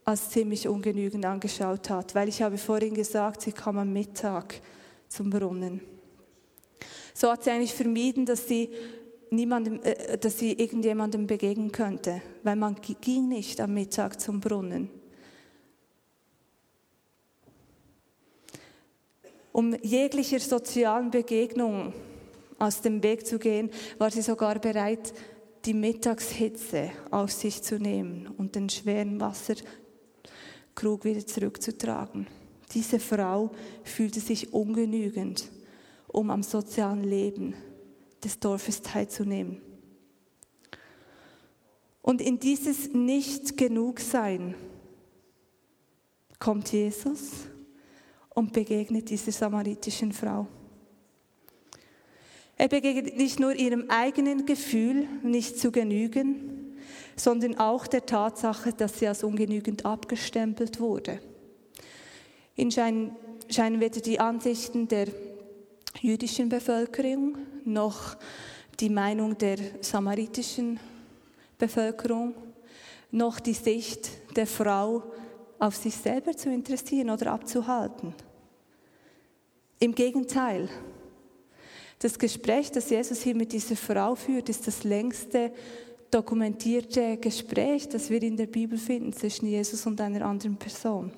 als 0.04 0.28
ziemlich 0.28 0.68
ungenügend 0.68 1.24
angeschaut 1.24 1.88
hat, 1.88 2.14
weil 2.14 2.28
ich 2.28 2.42
habe 2.42 2.58
vorhin 2.58 2.92
gesagt, 2.92 3.40
sie 3.40 3.52
kam 3.52 3.78
am 3.78 3.94
Mittag 3.94 4.60
zum 5.08 5.30
Brunnen. 5.30 5.93
So 7.14 7.30
hat 7.30 7.44
sie 7.44 7.50
eigentlich 7.50 7.72
vermieden, 7.72 8.26
dass 8.26 8.48
sie 8.48 8.70
niemandem, 9.30 9.80
äh, 9.82 10.18
dass 10.18 10.38
sie 10.38 10.52
irgendjemandem 10.52 11.26
begegnen 11.26 11.72
könnte, 11.72 12.20
weil 12.42 12.56
man 12.56 12.76
ging 13.00 13.28
nicht 13.28 13.60
am 13.60 13.74
Mittag 13.74 14.20
zum 14.20 14.40
Brunnen. 14.40 14.90
Um 19.52 19.76
jeglicher 19.82 20.40
sozialen 20.40 21.12
Begegnung 21.12 21.92
aus 22.58 22.80
dem 22.80 23.02
Weg 23.04 23.24
zu 23.24 23.38
gehen, 23.38 23.70
war 23.98 24.10
sie 24.10 24.22
sogar 24.22 24.58
bereit, 24.58 25.14
die 25.64 25.74
Mittagshitze 25.74 26.90
auf 27.10 27.30
sich 27.30 27.62
zu 27.62 27.78
nehmen 27.78 28.26
und 28.36 28.56
den 28.56 28.68
schweren 28.68 29.20
Wasserkrug 29.20 31.04
wieder 31.04 31.24
zurückzutragen. 31.24 32.26
Diese 32.72 32.98
Frau 32.98 33.52
fühlte 33.84 34.18
sich 34.18 34.52
ungenügend, 34.52 35.48
um 36.14 36.30
am 36.30 36.42
sozialen 36.42 37.02
Leben 37.02 37.54
des 38.22 38.38
Dorfes 38.38 38.80
teilzunehmen. 38.80 39.60
Und 42.02 42.20
in 42.20 42.38
dieses 42.38 42.92
Nicht-Genug-Sein 42.92 44.54
kommt 46.38 46.70
Jesus 46.72 47.46
und 48.30 48.52
begegnet 48.52 49.10
dieser 49.10 49.32
samaritischen 49.32 50.12
Frau. 50.12 50.46
Er 52.56 52.68
begegnet 52.68 53.16
nicht 53.16 53.40
nur 53.40 53.54
ihrem 53.54 53.86
eigenen 53.88 54.46
Gefühl, 54.46 55.08
nicht 55.22 55.58
zu 55.58 55.72
genügen, 55.72 56.76
sondern 57.16 57.58
auch 57.58 57.86
der 57.86 58.06
Tatsache, 58.06 58.72
dass 58.72 58.98
sie 58.98 59.08
als 59.08 59.24
ungenügend 59.24 59.84
abgestempelt 59.84 60.78
wurde. 60.78 61.18
In 62.54 62.70
scheinen, 62.70 63.16
scheinen 63.48 63.80
weder 63.80 64.00
die 64.00 64.20
Ansichten 64.20 64.86
der 64.86 65.08
jüdischen 66.00 66.48
Bevölkerung 66.48 67.38
noch 67.64 68.16
die 68.80 68.90
Meinung 68.90 69.36
der 69.38 69.58
samaritischen 69.80 70.80
Bevölkerung 71.58 72.34
noch 73.10 73.38
die 73.38 73.54
Sicht 73.54 74.10
der 74.36 74.46
Frau 74.46 75.02
auf 75.58 75.76
sich 75.76 75.94
selber 75.94 76.36
zu 76.36 76.50
interessieren 76.50 77.10
oder 77.10 77.32
abzuhalten. 77.32 78.12
Im 79.78 79.94
Gegenteil, 79.94 80.68
das 82.00 82.18
Gespräch, 82.18 82.70
das 82.72 82.90
Jesus 82.90 83.22
hier 83.22 83.36
mit 83.36 83.52
dieser 83.52 83.76
Frau 83.76 84.14
führt, 84.14 84.48
ist 84.48 84.66
das 84.66 84.84
längste 84.84 85.52
dokumentierte 86.10 87.16
Gespräch, 87.16 87.88
das 87.88 88.10
wir 88.10 88.22
in 88.22 88.36
der 88.36 88.46
Bibel 88.46 88.78
finden 88.78 89.12
zwischen 89.12 89.46
Jesus 89.46 89.86
und 89.86 90.00
einer 90.00 90.24
anderen 90.24 90.56
Person. 90.56 91.12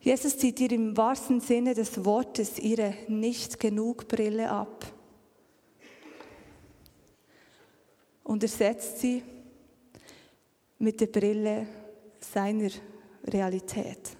Jesus 0.00 0.38
zieht 0.38 0.60
ihr 0.60 0.72
im 0.72 0.96
wahrsten 0.96 1.40
Sinne 1.40 1.74
des 1.74 2.04
Wortes 2.04 2.58
ihre 2.58 2.94
nicht 3.08 3.58
genug 3.58 4.06
Brille 4.06 4.48
ab 4.50 4.86
und 8.22 8.42
ersetzt 8.42 9.00
sie 9.00 9.22
mit 10.78 11.00
der 11.00 11.06
Brille 11.06 11.66
seiner 12.20 12.70
Realität. 13.24 14.16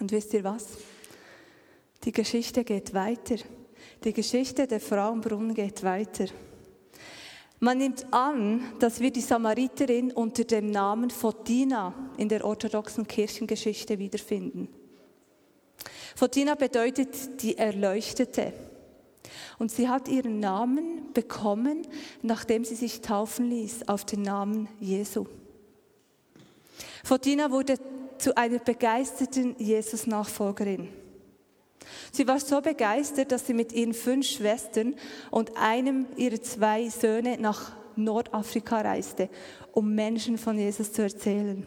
Und 0.00 0.10
wisst 0.12 0.32
ihr 0.32 0.42
was? 0.44 0.78
Die 2.04 2.12
Geschichte 2.12 2.64
geht 2.64 2.94
weiter. 2.94 3.36
Die 4.02 4.14
Geschichte 4.14 4.66
der 4.66 4.80
Frau 4.80 5.12
im 5.12 5.20
Brunnen 5.20 5.52
geht 5.52 5.82
weiter. 5.82 6.26
Man 7.62 7.76
nimmt 7.76 8.10
an, 8.10 8.62
dass 8.78 9.00
wir 9.00 9.10
die 9.10 9.20
Samariterin 9.20 10.12
unter 10.12 10.44
dem 10.44 10.70
Namen 10.70 11.10
Fotina 11.10 11.92
in 12.16 12.30
der 12.30 12.44
orthodoxen 12.44 13.06
Kirchengeschichte 13.06 13.98
wiederfinden. 13.98 14.68
Fotina 16.16 16.54
bedeutet 16.54 17.42
die 17.42 17.58
Erleuchtete. 17.58 18.54
Und 19.58 19.70
sie 19.70 19.90
hat 19.90 20.08
ihren 20.08 20.40
Namen 20.40 21.12
bekommen, 21.12 21.86
nachdem 22.22 22.64
sie 22.64 22.74
sich 22.74 23.02
taufen 23.02 23.50
ließ 23.50 23.88
auf 23.88 24.06
den 24.06 24.22
Namen 24.22 24.68
Jesu. 24.80 25.26
Fotina 27.04 27.50
wurde 27.50 27.74
zu 28.16 28.34
einer 28.38 28.58
begeisterten 28.58 29.54
Jesus-Nachfolgerin. 29.58 30.88
Sie 32.12 32.26
war 32.26 32.40
so 32.40 32.60
begeistert, 32.60 33.32
dass 33.32 33.46
sie 33.46 33.54
mit 33.54 33.72
ihren 33.72 33.94
fünf 33.94 34.26
Schwestern 34.26 34.94
und 35.30 35.56
einem 35.56 36.06
ihrer 36.16 36.40
zwei 36.42 36.88
Söhne 36.88 37.38
nach 37.38 37.72
Nordafrika 37.96 38.80
reiste, 38.80 39.28
um 39.72 39.94
Menschen 39.94 40.38
von 40.38 40.58
Jesus 40.58 40.92
zu 40.92 41.02
erzählen. 41.02 41.66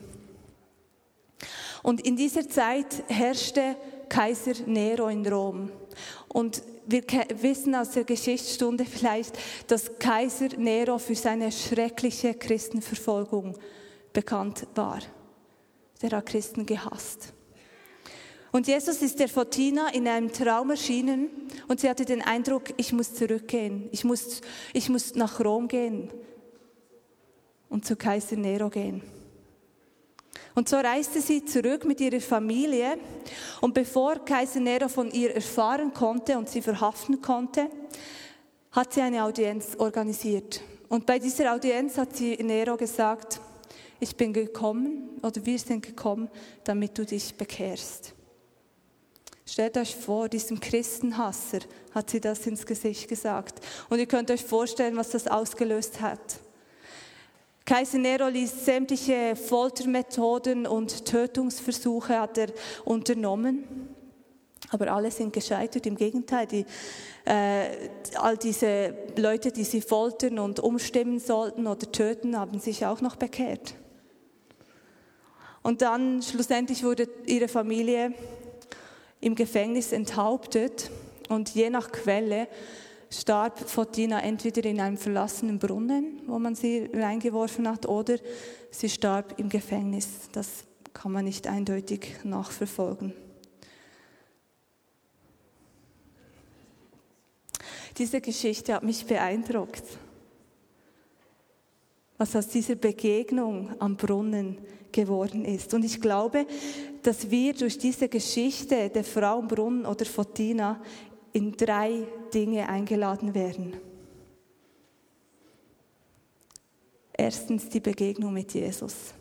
Und 1.81 2.01
in 2.01 2.15
dieser 2.15 2.47
Zeit 2.47 3.03
herrschte 3.07 3.75
Kaiser 4.07 4.53
Nero 4.65 5.09
in 5.09 5.25
Rom. 5.25 5.69
Und 6.29 6.63
wir 6.85 7.03
wissen 7.41 7.75
aus 7.75 7.91
der 7.91 8.03
Geschichtsstunde 8.03 8.85
vielleicht, 8.85 9.37
dass 9.67 9.99
Kaiser 9.99 10.49
Nero 10.57 10.97
für 10.97 11.15
seine 11.15 11.51
schreckliche 11.51 12.33
Christenverfolgung 12.33 13.57
bekannt 14.11 14.67
war. 14.75 14.99
Der 16.01 16.11
hat 16.11 16.25
Christen 16.25 16.65
gehasst. 16.65 17.33
Und 18.53 18.67
Jesus 18.67 19.01
ist 19.01 19.19
der 19.19 19.29
Fotina 19.29 19.87
in 19.93 20.07
einem 20.07 20.31
Traum 20.31 20.69
erschienen 20.69 21.27
und 21.67 21.79
sie 21.79 21.89
hatte 21.89 22.05
den 22.05 22.21
Eindruck, 22.21 22.65
ich 22.77 22.93
muss 22.93 23.15
zurückgehen, 23.15 23.89
ich 23.91 24.03
muss, 24.03 24.41
ich 24.73 24.89
muss 24.89 25.15
nach 25.15 25.39
Rom 25.39 25.67
gehen 25.67 26.11
und 27.67 27.83
zu 27.83 27.95
Kaiser 27.95 28.35
Nero 28.35 28.69
gehen. 28.69 29.01
Und 30.53 30.69
so 30.69 30.75
reiste 30.75 31.19
sie 31.19 31.43
zurück 31.43 31.83
mit 31.85 31.99
ihrer 31.99 32.21
Familie 32.21 32.99
und 33.59 33.73
bevor 33.73 34.23
Kaiser 34.23 34.59
Nero 34.59 34.87
von 34.87 35.09
ihr 35.09 35.33
erfahren 35.33 35.91
konnte 35.91 36.37
und 36.37 36.47
sie 36.47 36.61
verhaften 36.61 37.23
konnte, 37.23 37.71
hat 38.71 38.93
sie 38.93 39.01
eine 39.01 39.23
Audienz 39.23 39.75
organisiert. 39.79 40.61
Und 40.89 41.07
bei 41.07 41.17
dieser 41.17 41.51
Audienz 41.55 41.97
hat 41.97 42.15
sie 42.15 42.35
Nero 42.35 42.77
gesagt, 42.77 43.41
ich 43.99 44.15
bin 44.15 44.31
gekommen 44.31 45.09
oder 45.23 45.43
wir 45.43 45.57
sind 45.57 45.83
gekommen, 45.83 46.29
damit 46.63 46.95
du 46.99 47.03
dich 47.03 47.33
bekehrst. 47.33 48.13
Stellt 49.53 49.77
euch 49.77 49.95
vor, 49.95 50.29
diesem 50.29 50.59
Christenhasser 50.59 51.59
hat 51.93 52.09
sie 52.09 52.19
das 52.19 52.47
ins 52.47 52.65
Gesicht 52.65 53.07
gesagt. 53.07 53.63
Und 53.87 53.99
ihr 53.99 54.07
könnt 54.07 54.31
euch 54.31 54.43
vorstellen, 54.43 54.97
was 54.97 55.11
das 55.11 55.27
ausgelöst 55.27 56.01
hat. 56.01 56.39
Kaiser 57.63 57.99
Nero 57.99 58.29
ließ 58.29 58.65
sämtliche 58.65 59.35
Foltermethoden 59.35 60.65
und 60.65 61.05
Tötungsversuche 61.05 62.19
hat 62.19 62.39
er 62.39 62.47
unternommen. 62.83 63.63
Aber 64.71 64.91
alle 64.91 65.11
sind 65.11 65.31
gescheitert. 65.31 65.85
Im 65.85 65.97
Gegenteil, 65.97 66.47
die, 66.47 66.65
äh, 67.23 67.89
all 68.15 68.37
diese 68.37 68.95
Leute, 69.17 69.51
die 69.51 69.65
sie 69.65 69.81
foltern 69.81 70.39
und 70.39 70.61
umstimmen 70.61 71.19
sollten 71.19 71.67
oder 71.67 71.91
töten, 71.91 72.39
haben 72.39 72.59
sich 72.59 72.87
auch 72.87 73.01
noch 73.01 73.17
bekehrt. 73.17 73.75
Und 75.61 75.83
dann 75.83 76.23
schlussendlich 76.23 76.83
wurde 76.83 77.07
ihre 77.27 77.47
Familie 77.47 78.15
im 79.23 79.35
Gefängnis 79.35 79.91
enthauptet 79.91 80.91
und 81.29 81.49
je 81.49 81.69
nach 81.69 81.91
Quelle 81.91 82.47
starb 83.09 83.59
Fotina 83.69 84.21
entweder 84.21 84.63
in 84.69 84.81
einem 84.81 84.97
verlassenen 84.97 85.59
Brunnen, 85.59 86.21
wo 86.27 86.39
man 86.39 86.55
sie 86.55 86.89
reingeworfen 86.93 87.67
hat, 87.67 87.87
oder 87.87 88.17
sie 88.71 88.89
starb 88.89 89.39
im 89.39 89.49
Gefängnis. 89.49 90.29
Das 90.31 90.65
kann 90.93 91.11
man 91.11 91.25
nicht 91.25 91.47
eindeutig 91.47 92.15
nachverfolgen. 92.23 93.13
Diese 97.97 98.21
Geschichte 98.21 98.73
hat 98.73 98.83
mich 98.83 99.05
beeindruckt. 99.05 99.83
was 102.17 102.35
aus 102.35 102.47
dieser 102.47 102.75
Begegnung 102.75 103.75
am 103.79 103.97
Brunnen 103.97 104.57
geworden 104.93 105.43
ist. 105.43 105.73
Und 105.73 105.83
ich 105.83 105.99
glaube, 105.99 106.45
dass 107.01 107.29
wir 107.29 107.53
durch 107.53 107.77
diese 107.77 108.07
Geschichte 108.07 108.89
der 108.89 109.03
Frau 109.03 109.39
am 109.39 109.47
Brunnen 109.47 109.85
oder 109.85 110.05
Fotina 110.05 110.81
in 111.33 111.51
drei 111.51 112.07
Dinge 112.33 112.69
eingeladen 112.69 113.33
werden. 113.35 113.73
Erstens 117.11 117.67
die 117.69 117.79
Begegnung 117.79 118.33
mit 118.33 118.53
Jesus. 118.53 119.13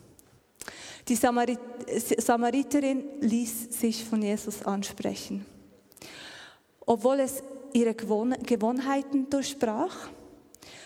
Die 1.07 1.15
Samarit 1.15 1.59
Samariterin 2.17 3.03
ließ 3.19 3.79
sich 3.79 4.05
von 4.05 4.21
Jesus 4.21 4.63
ansprechen. 4.63 5.45
Obwohl 6.85 7.19
es 7.19 7.43
ihre 7.73 7.93
Gewohnheiten 7.93 9.29
durchsprach, 9.29 10.09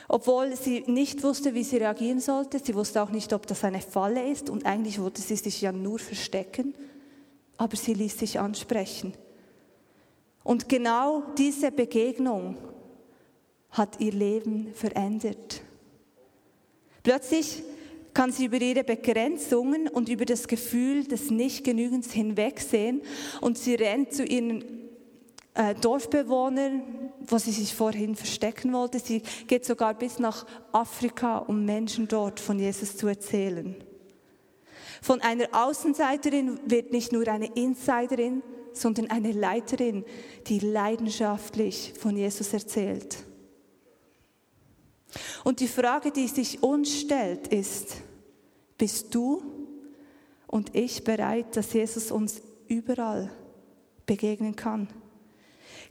obwohl 0.07 0.55
sie 0.55 0.83
nicht 0.87 1.23
wusste, 1.23 1.53
wie 1.53 1.63
sie 1.63 1.77
reagieren 1.77 2.19
sollte, 2.19 2.59
sie 2.59 2.75
wusste 2.75 3.03
auch 3.03 3.09
nicht, 3.09 3.33
ob 3.33 3.45
das 3.45 3.63
eine 3.63 3.81
Falle 3.81 4.29
ist 4.29 4.49
und 4.49 4.65
eigentlich 4.65 4.99
wollte 5.01 5.21
sie 5.21 5.35
sich 5.35 5.61
ja 5.61 5.71
nur 5.71 5.99
verstecken, 5.99 6.73
aber 7.57 7.75
sie 7.75 7.93
ließ 7.93 8.17
sich 8.19 8.39
ansprechen. 8.39 9.13
Und 10.43 10.69
genau 10.69 11.23
diese 11.37 11.71
Begegnung 11.71 12.55
hat 13.71 13.99
ihr 13.99 14.13
Leben 14.13 14.73
verändert. 14.73 15.61
Plötzlich 17.03 17.63
kann 18.13 18.31
sie 18.31 18.45
über 18.45 18.59
ihre 18.59 18.83
Begrenzungen 18.83 19.87
und 19.87 20.09
über 20.09 20.25
das 20.25 20.47
Gefühl 20.47 21.03
des 21.03 21.29
Nichtgenügens 21.29 22.11
hinwegsehen 22.11 23.01
und 23.41 23.57
sie 23.57 23.75
rennt 23.75 24.13
zu 24.13 24.23
ihren 24.23 24.86
äh, 25.57 25.73
Dorfbewohnern, 25.73 27.11
wo 27.21 27.37
sie 27.39 27.51
sich 27.51 27.73
vorhin 27.73 28.15
verstecken 28.15 28.73
wollte. 28.73 28.99
Sie 28.99 29.23
geht 29.47 29.65
sogar 29.65 29.95
bis 29.95 30.19
nach 30.19 30.45
Afrika, 30.71 31.39
um 31.39 31.65
Menschen 31.65 32.07
dort 32.07 32.39
von 32.39 32.59
Jesus 32.59 32.95
zu 32.95 33.07
erzählen. 33.07 33.75
Von 35.01 35.21
einer 35.21 35.47
Außenseiterin 35.51 36.59
wird 36.65 36.91
nicht 36.91 37.11
nur 37.11 37.27
eine 37.27 37.47
Insiderin, 37.55 38.43
sondern 38.73 39.09
eine 39.09 39.31
Leiterin, 39.31 40.05
die 40.45 40.59
leidenschaftlich 40.59 41.93
von 41.99 42.15
Jesus 42.15 42.53
erzählt. 42.53 43.17
Und 45.43 45.59
die 45.59 45.67
Frage, 45.67 46.11
die 46.11 46.27
sich 46.27 46.61
uns 46.61 46.99
stellt, 46.99 47.47
ist, 47.47 47.95
bist 48.77 49.15
du 49.15 49.41
und 50.45 50.75
ich 50.75 51.03
bereit, 51.03 51.55
dass 51.55 51.73
Jesus 51.73 52.11
uns 52.11 52.41
überall 52.67 53.31
begegnen 54.05 54.55
kann? 54.55 54.87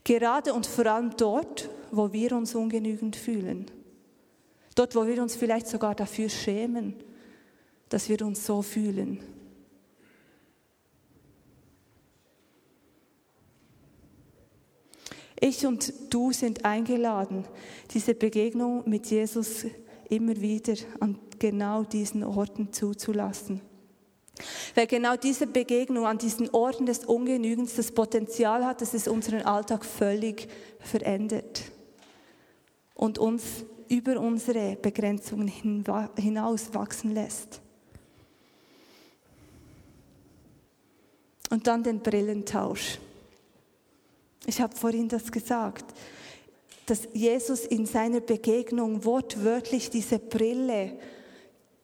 Gerade 0.07 0.55
und 0.55 0.67
vor 0.69 0.87
allem 0.87 1.17
dort, 1.17 1.69
wo 1.91 2.13
wir 2.13 2.31
uns 2.31 2.55
ungenügend 2.55 3.17
fühlen. 3.17 3.67
Dort, 4.77 4.95
wo 4.95 5.05
wir 5.05 5.21
uns 5.21 5.35
vielleicht 5.35 5.67
sogar 5.67 5.97
dafür 5.97 6.29
schämen, 6.29 6.95
dass 7.89 8.09
wir 8.09 8.23
uns 8.23 8.47
so 8.47 8.63
fühlen. 8.63 9.19
Ich 15.41 15.67
und 15.67 15.93
du 16.09 16.31
sind 16.31 16.65
eingeladen, 16.65 17.45
diese 17.91 18.15
Begegnung 18.15 18.89
mit 18.89 19.07
Jesus 19.07 19.67
immer 20.09 20.41
wieder 20.41 20.77
an 21.01 21.19
genau 21.41 21.83
diesen 21.83 22.23
Orten 22.23 22.73
zuzulassen. 22.73 23.61
Weil 24.75 24.87
genau 24.87 25.17
diese 25.17 25.47
Begegnung 25.47 26.07
an 26.07 26.19
diesen 26.19 26.51
Orten 26.51 26.87
des 26.87 27.05
Ungenügens 27.05 27.75
das 27.75 27.93
Potenzial 27.93 28.65
hat, 28.65 28.83
dass 28.83 28.95
es 28.95 29.09
unseren 29.09 29.43
Alltag 29.43 29.85
völlig 29.85 30.49
verändert 30.81 31.63
und 32.95 33.19
uns 33.19 33.43
über 33.89 34.21
unsere 34.21 34.77
Begrenzungen 34.77 35.49
hinaus 36.17 36.75
wachsen 36.75 37.15
lässt. 37.15 37.61
Und 41.51 41.67
dann 41.67 41.83
den 41.83 42.01
Brillentausch. 42.01 42.99
Ich 44.47 44.61
habe 44.61 44.77
vorhin 44.77 45.09
das 45.09 45.31
gesagt, 45.31 45.85
dass 46.87 47.09
Jesus 47.13 47.65
in 47.65 47.87
seiner 47.87 48.21
Begegnung 48.21 49.05
wortwörtlich 49.05 49.91
diese 49.91 50.19
Brille 50.19 50.99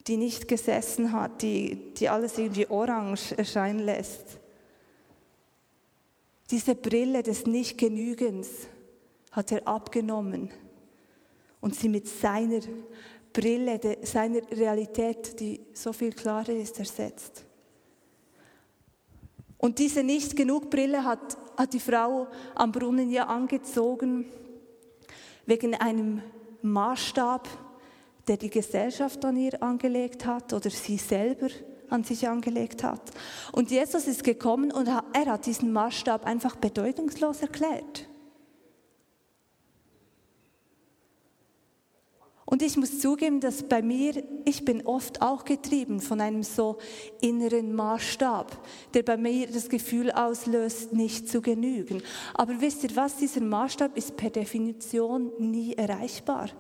die 0.07 0.17
nicht 0.17 0.49
gesessen 0.49 1.13
hat, 1.13 1.43
die, 1.43 1.93
die 1.95 2.09
alles 2.09 2.39
irgendwie 2.39 2.67
orange 2.69 3.37
erscheinen 3.37 3.81
lässt. 3.81 4.39
Diese 6.51 6.75
Brille 6.75 7.23
des 7.23 7.47
Nichtgenügens 7.47 8.49
hat 9.31 9.53
er 9.53 9.67
abgenommen 9.67 10.51
und 11.61 11.75
sie 11.75 11.89
mit 11.89 12.09
seiner 12.09 12.61
Brille, 13.33 13.81
seiner 14.03 14.41
Realität, 14.51 15.41
die 15.41 15.61
so 15.73 15.93
viel 15.93 16.13
klarer 16.13 16.51
ist, 16.51 16.79
ersetzt. 16.79 17.45
Und 19.57 19.79
diese 19.79 20.03
Nicht-Genug-Brille 20.03 21.05
hat, 21.05 21.39
hat 21.57 21.73
die 21.73 21.81
Frau 21.81 22.27
am 22.55 22.73
Brunnen 22.73 23.11
ja 23.11 23.27
angezogen 23.27 24.27
wegen 25.47 25.75
einem 25.77 26.21
Maßstab, 26.63 27.49
der 28.29 28.37
die 28.37 28.51
Gesellschaft 28.51 29.25
an 29.25 29.37
ihr 29.37 29.63
angelegt 29.63 30.27
hat 30.27 30.53
oder 30.53 30.71
sie 30.71 30.97
selber 30.97 31.49
an 31.89 32.05
sich 32.05 32.29
angelegt 32.29 32.83
hat. 32.83 33.11
Und 33.53 33.71
Jesus 33.71 34.07
ist 34.07 34.25
gekommen 34.25 34.73
und 34.73 34.89
er 34.89 35.27
hat 35.27 35.47
diesen 35.47 35.73
Maßstab 35.73 36.25
einfach 36.25 36.57
bedeutungslos 36.57 37.43
erklärt. 37.43 38.09
Und 42.45 42.61
ich 42.61 42.77
muss 42.77 42.99
zugeben, 42.99 43.41
dass 43.41 43.63
bei 43.63 43.81
mir, 43.81 44.23
ich 44.45 44.63
bin 44.63 44.85
oft 44.87 45.23
auch 45.23 45.47
getrieben 45.47 46.01
von 46.01 46.21
einem 46.21 46.43
so 46.43 46.77
inneren 47.23 47.75
Maßstab, 47.75 48.63
der 48.93 49.03
bei 49.03 49.17
mir 49.17 49.47
das 49.47 49.71
Gefühl 49.71 50.11
auslöst, 50.11 50.93
nicht 50.93 51.31
zu 51.31 51.41
genügen. 51.41 52.03
Aber 52.35 52.61
wisst 52.61 52.85
ihr 52.85 52.95
was, 52.95 53.17
dieser 53.17 53.41
Maßstab 53.41 53.97
ist 53.97 54.19
per 54.19 54.29
Definition 54.29 55.33
nie 55.39 55.73
erreichbar 55.73 56.51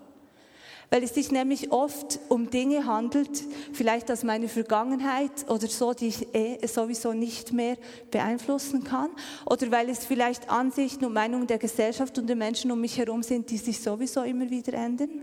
weil 0.92 1.04
es 1.04 1.14
sich 1.14 1.32
nämlich 1.32 1.72
oft 1.72 2.20
um 2.28 2.50
Dinge 2.50 2.84
handelt, 2.84 3.44
vielleicht 3.72 4.10
aus 4.10 4.24
meiner 4.24 4.46
Vergangenheit 4.46 5.48
oder 5.48 5.66
so, 5.66 5.94
die 5.94 6.08
ich 6.08 6.34
eh 6.34 6.66
sowieso 6.66 7.14
nicht 7.14 7.50
mehr 7.50 7.78
beeinflussen 8.10 8.84
kann, 8.84 9.08
oder 9.46 9.70
weil 9.70 9.88
es 9.88 10.04
vielleicht 10.04 10.50
Ansichten 10.50 11.06
und 11.06 11.14
Meinungen 11.14 11.46
der 11.46 11.56
Gesellschaft 11.56 12.18
und 12.18 12.26
der 12.26 12.36
Menschen 12.36 12.70
um 12.70 12.78
mich 12.78 12.98
herum 12.98 13.22
sind, 13.22 13.48
die 13.48 13.56
sich 13.56 13.80
sowieso 13.80 14.22
immer 14.22 14.50
wieder 14.50 14.74
ändern. 14.74 15.22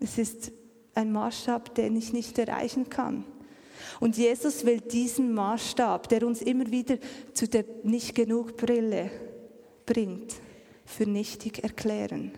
Es 0.00 0.16
ist 0.16 0.52
ein 0.94 1.12
Maßstab, 1.12 1.74
den 1.74 1.96
ich 1.96 2.14
nicht 2.14 2.38
erreichen 2.38 2.88
kann. 2.88 3.24
Und 4.00 4.16
Jesus 4.16 4.64
will 4.64 4.80
diesen 4.80 5.34
Maßstab, 5.34 6.08
der 6.08 6.26
uns 6.26 6.40
immer 6.40 6.70
wieder 6.70 6.96
zu 7.34 7.46
der 7.46 7.66
nicht 7.82 8.14
genug 8.14 8.56
Brille 8.56 9.10
bringt, 9.84 10.32
für 10.84 11.06
nichtig 11.06 11.62
erklären. 11.62 12.32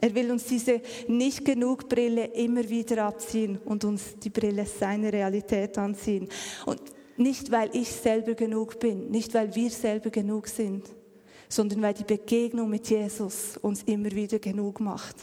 Er 0.00 0.14
will 0.14 0.30
uns 0.32 0.44
diese 0.44 0.80
nicht 1.06 1.44
genug 1.44 1.88
Brille 1.88 2.24
immer 2.24 2.68
wieder 2.68 3.04
abziehen 3.04 3.58
und 3.64 3.84
uns 3.84 4.18
die 4.18 4.30
Brille 4.30 4.66
seiner 4.66 5.12
Realität 5.12 5.78
anziehen. 5.78 6.28
Und 6.66 6.80
nicht, 7.16 7.50
weil 7.50 7.70
ich 7.74 7.88
selber 7.88 8.34
genug 8.34 8.80
bin, 8.80 9.10
nicht, 9.10 9.32
weil 9.34 9.54
wir 9.54 9.70
selber 9.70 10.10
genug 10.10 10.48
sind, 10.48 10.88
sondern 11.48 11.82
weil 11.82 11.94
die 11.94 12.04
Begegnung 12.04 12.70
mit 12.70 12.88
Jesus 12.88 13.58
uns 13.58 13.82
immer 13.82 14.10
wieder 14.10 14.38
genug 14.38 14.80
macht. 14.80 15.16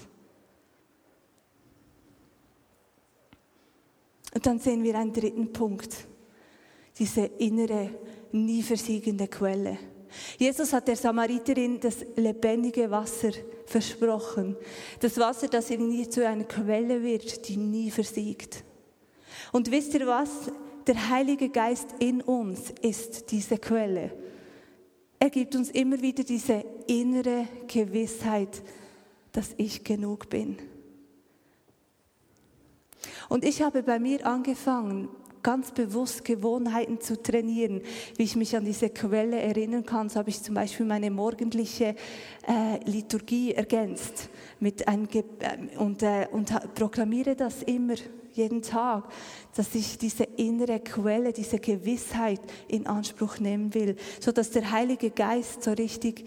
Und 4.34 4.46
dann 4.46 4.60
sehen 4.60 4.84
wir 4.84 4.96
einen 4.98 5.12
dritten 5.12 5.52
Punkt, 5.52 6.08
diese 6.98 7.26
innere 7.40 7.90
nie 8.32 8.64
versiegende 8.64 9.28
Quelle. 9.28 9.78
Jesus 10.38 10.74
hat 10.74 10.88
der 10.88 10.96
Samariterin 10.96 11.80
das 11.80 11.98
lebendige 12.16 12.90
Wasser 12.90 13.32
versprochen. 13.66 14.56
Das 15.00 15.18
Wasser, 15.18 15.48
das 15.48 15.70
in 15.70 15.92
ihr 15.92 16.10
zu 16.10 16.28
einer 16.28 16.46
Quelle 16.46 17.04
wird, 17.04 17.48
die 17.48 17.58
nie 17.58 17.92
versiegt. 17.92 18.64
Und 19.52 19.70
wisst 19.72 19.94
ihr 19.94 20.08
was? 20.08 20.30
Der 20.88 21.10
Heilige 21.10 21.50
Geist 21.50 21.96
in 22.00 22.22
uns 22.22 22.74
ist 22.82 23.32
diese 23.32 23.58
Quelle. 23.58 24.12
Er 25.20 25.30
gibt 25.30 25.56
uns 25.56 25.70
immer 25.70 26.02
wieder 26.02 26.24
diese 26.24 26.64
innere 26.88 27.48
Gewissheit, 27.68 28.64
dass 29.32 29.50
ich 29.58 29.84
genug 29.84 30.30
bin. 30.30 30.58
Und 33.28 33.46
ich 33.46 33.62
habe 33.62 33.84
bei 33.84 34.00
mir 34.00 34.26
angefangen, 34.26 35.10
ganz 35.44 35.72
bewusst 35.72 36.26
Gewohnheiten 36.26 37.00
zu 37.00 37.22
trainieren, 37.22 37.82
wie 38.18 38.24
ich 38.24 38.36
mich 38.36 38.56
an 38.56 38.66
diese 38.66 38.90
Quelle 38.90 39.40
erinnern 39.40 39.86
kann. 39.86 40.10
So 40.10 40.20
habe 40.20 40.30
ich 40.30 40.42
zum 40.42 40.56
Beispiel 40.56 40.86
meine 40.86 41.12
morgendliche 41.12 41.96
äh, 42.48 42.84
Liturgie 42.86 43.54
ergänzt 43.54 44.30
mit 44.60 44.88
einem 44.88 45.08
Ge 45.08 45.24
äh, 45.40 45.78
und, 45.78 46.04
äh, 46.04 46.28
und 46.32 46.52
proklamiere 46.76 47.36
das 47.36 47.64
immer 47.64 47.96
jeden 48.34 48.62
Tag, 48.62 49.06
dass 49.56 49.76
ich 49.76 49.98
diese 49.98 50.24
innere 50.24 50.80
Quelle, 50.80 51.34
diese 51.34 51.60
Gewissheit 51.60 52.40
in 52.68 52.88
Anspruch 52.88 53.40
nehmen 53.40 53.74
will, 53.74 53.96
so 54.20 54.32
dass 54.32 54.52
der 54.52 54.72
Heilige 54.72 55.10
Geist 55.10 55.64
so 55.64 55.72
richtig 55.72 56.26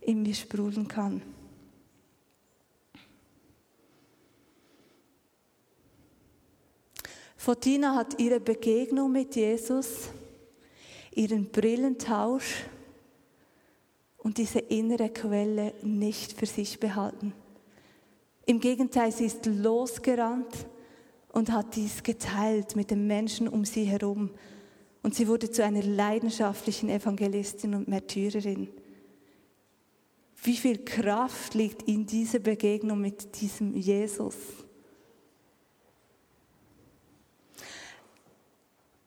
in 0.00 0.22
mir 0.22 0.34
sprudeln 0.34 0.88
kann. 0.88 1.22
Fortina 7.44 7.94
hat 7.94 8.18
ihre 8.18 8.40
Begegnung 8.40 9.12
mit 9.12 9.36
Jesus, 9.36 10.08
ihren 11.14 11.50
Brillentausch 11.50 12.64
und 14.16 14.38
diese 14.38 14.60
innere 14.60 15.10
Quelle 15.10 15.74
nicht 15.82 16.32
für 16.32 16.46
sich 16.46 16.80
behalten. 16.80 17.34
Im 18.46 18.60
Gegenteil, 18.60 19.12
sie 19.12 19.26
ist 19.26 19.44
losgerannt 19.44 20.66
und 21.34 21.52
hat 21.52 21.76
dies 21.76 22.02
geteilt 22.02 22.76
mit 22.76 22.90
den 22.90 23.06
Menschen 23.06 23.46
um 23.46 23.66
sie 23.66 23.84
herum. 23.84 24.30
Und 25.02 25.14
sie 25.14 25.28
wurde 25.28 25.50
zu 25.50 25.62
einer 25.62 25.82
leidenschaftlichen 25.82 26.88
Evangelistin 26.88 27.74
und 27.74 27.88
Märtyrerin. 27.88 28.68
Wie 30.42 30.56
viel 30.56 30.82
Kraft 30.82 31.52
liegt 31.52 31.82
in 31.82 32.06
dieser 32.06 32.38
Begegnung 32.38 33.02
mit 33.02 33.38
diesem 33.38 33.76
Jesus? 33.76 34.63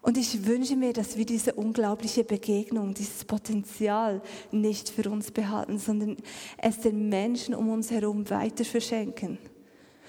Und 0.08 0.18
ich 0.18 0.46
wünsche 0.46 0.78
mir, 0.78 0.94
dass 0.94 1.18
wir 1.18 1.26
diese 1.26 1.56
unglaubliche 1.56 2.24
Begegnung, 2.24 2.94
dieses 2.94 3.26
Potenzial 3.26 4.22
nicht 4.54 4.88
für 4.88 5.10
uns 5.10 5.32
behalten, 5.32 5.80
sondern 5.80 6.16
es 6.58 6.80
den 6.80 7.10
Menschen 7.10 7.54
um 7.54 7.70
uns 7.70 7.92
herum 7.92 8.30
weiter 8.30 8.64
verschenken. 8.64 9.38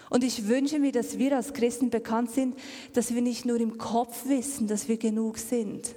Und 0.09 0.23
ich 0.23 0.47
wünsche 0.47 0.79
mir, 0.79 0.93
dass 0.93 1.19
wir 1.19 1.35
als 1.35 1.53
Christen 1.53 1.91
bekannt 1.91 2.31
sind, 2.31 2.57
dass 2.93 3.13
wir 3.13 3.23
nicht 3.23 3.45
nur 3.45 3.59
im 3.59 3.77
Kopf 3.77 4.29
wissen, 4.29 4.69
dass 4.69 4.87
wir 4.87 4.99
genug 4.99 5.37
sind, 5.37 5.97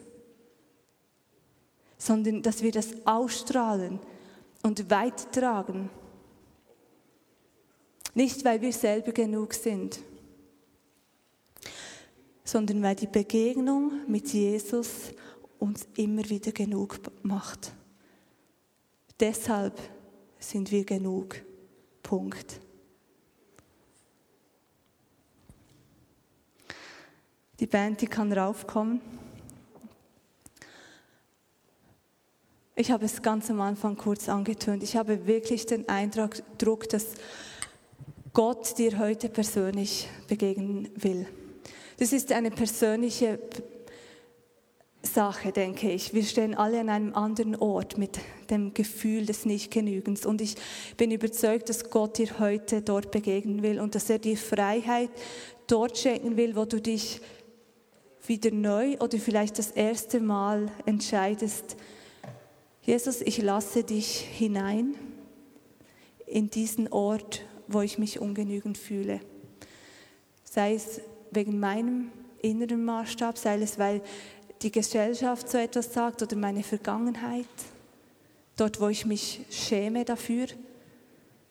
sondern 1.99 2.41
dass 2.41 2.63
wir 2.63 2.71
das 2.71 3.05
ausstrahlen 3.05 3.99
und 4.63 4.89
weitertragen. 4.89 5.91
Nicht, 8.15 8.43
weil 8.45 8.61
wir 8.61 8.73
selber 8.73 9.11
genug 9.11 9.53
sind, 9.53 9.99
sondern 12.43 12.81
weil 12.81 12.95
die 12.95 13.07
Begegnung 13.07 13.91
mit 14.07 14.33
Jesus 14.33 15.11
uns 15.59 15.87
immer 15.95 16.27
wieder 16.29 16.51
genug 16.51 16.99
macht. 17.23 17.73
Deshalb 19.19 19.79
sind 20.39 20.71
wir 20.71 20.83
genug. 20.83 21.35
Punkt. 22.01 22.59
Die 27.59 27.67
Band, 27.67 28.01
die 28.01 28.07
kann 28.07 28.33
raufkommen. 28.33 28.99
Ich 32.75 32.89
habe 32.89 33.05
es 33.05 33.21
ganz 33.21 33.51
am 33.51 33.61
Anfang 33.61 33.95
kurz 33.95 34.27
angetönt. 34.27 34.81
Ich 34.81 34.95
habe 34.95 35.27
wirklich 35.27 35.67
den 35.67 35.87
Eindruck, 35.87 36.37
dass 36.89 37.13
Gott 38.33 38.77
dir 38.79 38.97
heute 38.97 39.29
persönlich 39.29 40.09
begegnen 40.27 40.89
will. 40.95 41.27
Das 42.01 42.13
ist 42.13 42.31
eine 42.31 42.49
persönliche 42.49 43.37
Sache, 45.03 45.51
denke 45.51 45.91
ich. 45.91 46.15
Wir 46.15 46.23
stehen 46.23 46.55
alle 46.55 46.79
an 46.79 46.89
einem 46.89 47.13
anderen 47.13 47.55
Ort 47.55 47.99
mit 47.99 48.17
dem 48.49 48.73
Gefühl 48.73 49.27
des 49.27 49.45
Nichtgenügens. 49.45 50.25
Und 50.25 50.41
ich 50.41 50.55
bin 50.97 51.11
überzeugt, 51.11 51.69
dass 51.69 51.91
Gott 51.91 52.17
dir 52.17 52.39
heute 52.39 52.81
dort 52.81 53.11
begegnen 53.11 53.61
will 53.61 53.79
und 53.79 53.93
dass 53.93 54.09
er 54.09 54.17
dir 54.17 54.35
Freiheit 54.35 55.11
dort 55.67 55.95
schenken 55.95 56.37
will, 56.37 56.55
wo 56.55 56.65
du 56.65 56.81
dich 56.81 57.21
wieder 58.25 58.49
neu 58.49 58.97
oder 58.97 59.19
vielleicht 59.19 59.59
das 59.59 59.69
erste 59.69 60.21
Mal 60.21 60.71
entscheidest, 60.87 61.77
Jesus, 62.81 63.21
ich 63.21 63.39
lasse 63.43 63.83
dich 63.83 64.21
hinein 64.21 64.95
in 66.25 66.49
diesen 66.49 66.87
Ort, 66.87 67.45
wo 67.67 67.81
ich 67.81 67.99
mich 67.99 68.19
ungenügend 68.19 68.79
fühle. 68.79 69.19
Sei 70.43 70.73
es 70.73 70.99
wegen 71.31 71.59
meinem 71.59 72.11
inneren 72.41 72.83
Maßstab, 72.85 73.37
sei 73.37 73.61
es, 73.61 73.79
weil 73.79 74.01
die 74.61 74.71
Gesellschaft 74.71 75.49
so 75.49 75.57
etwas 75.57 75.93
sagt 75.93 76.21
oder 76.21 76.35
meine 76.35 76.63
Vergangenheit, 76.63 77.47
dort, 78.57 78.79
wo 78.79 78.89
ich 78.89 79.05
mich 79.05 79.41
schäme 79.49 80.05
dafür, 80.05 80.47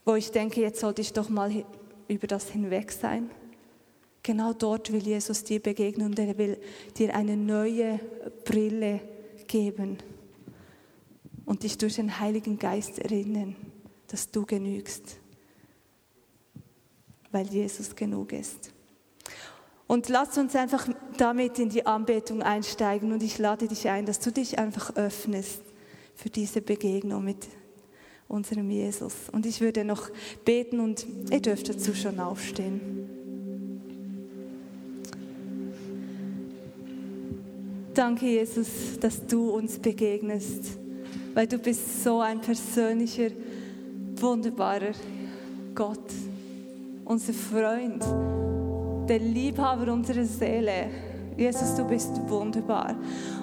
wo 0.04 0.14
ich 0.14 0.30
denke, 0.30 0.60
jetzt 0.60 0.80
sollte 0.80 1.02
ich 1.02 1.12
doch 1.12 1.28
mal 1.28 1.64
über 2.08 2.26
das 2.26 2.50
hinweg 2.50 2.92
sein. 2.92 3.30
Genau 4.22 4.52
dort 4.52 4.92
will 4.92 5.02
Jesus 5.02 5.44
dir 5.44 5.60
begegnen 5.60 6.08
und 6.08 6.18
er 6.18 6.36
will 6.36 6.58
dir 6.96 7.14
eine 7.14 7.36
neue 7.36 7.98
Brille 8.44 9.00
geben 9.46 9.98
und 11.46 11.62
dich 11.62 11.78
durch 11.78 11.96
den 11.96 12.20
Heiligen 12.20 12.58
Geist 12.58 12.98
erinnern, 12.98 13.56
dass 14.08 14.30
du 14.30 14.44
genügst, 14.44 15.16
weil 17.32 17.46
Jesus 17.46 17.96
genug 17.96 18.32
ist. 18.32 18.69
Und 19.90 20.08
lass 20.08 20.38
uns 20.38 20.54
einfach 20.54 20.86
damit 21.16 21.58
in 21.58 21.68
die 21.68 21.84
Anbetung 21.84 22.44
einsteigen 22.44 23.10
und 23.10 23.24
ich 23.24 23.38
lade 23.38 23.66
dich 23.66 23.88
ein, 23.88 24.06
dass 24.06 24.20
du 24.20 24.30
dich 24.30 24.56
einfach 24.56 24.94
öffnest 24.94 25.62
für 26.14 26.30
diese 26.30 26.60
Begegnung 26.60 27.24
mit 27.24 27.48
unserem 28.28 28.70
Jesus. 28.70 29.14
Und 29.32 29.46
ich 29.46 29.60
würde 29.60 29.84
noch 29.84 30.08
beten 30.44 30.78
und 30.78 31.04
ihr 31.32 31.42
dürft 31.42 31.70
dazu 31.70 31.92
schon 31.92 32.20
aufstehen. 32.20 33.08
Danke, 37.92 38.26
Jesus, 38.26 38.68
dass 39.00 39.26
du 39.26 39.50
uns 39.50 39.76
begegnest, 39.76 40.78
weil 41.34 41.48
du 41.48 41.58
bist 41.58 42.04
so 42.04 42.20
ein 42.20 42.40
persönlicher, 42.40 43.30
wunderbarer 44.14 44.92
Gott, 45.74 46.12
unser 47.04 47.32
Freund 47.32 48.04
der 49.08 49.18
Liebhaber 49.18 49.92
unserer 49.92 50.24
Seele. 50.24 50.88
Jesus, 51.36 51.74
du 51.74 51.84
bist 51.84 52.20
wunderbar. 52.28 52.94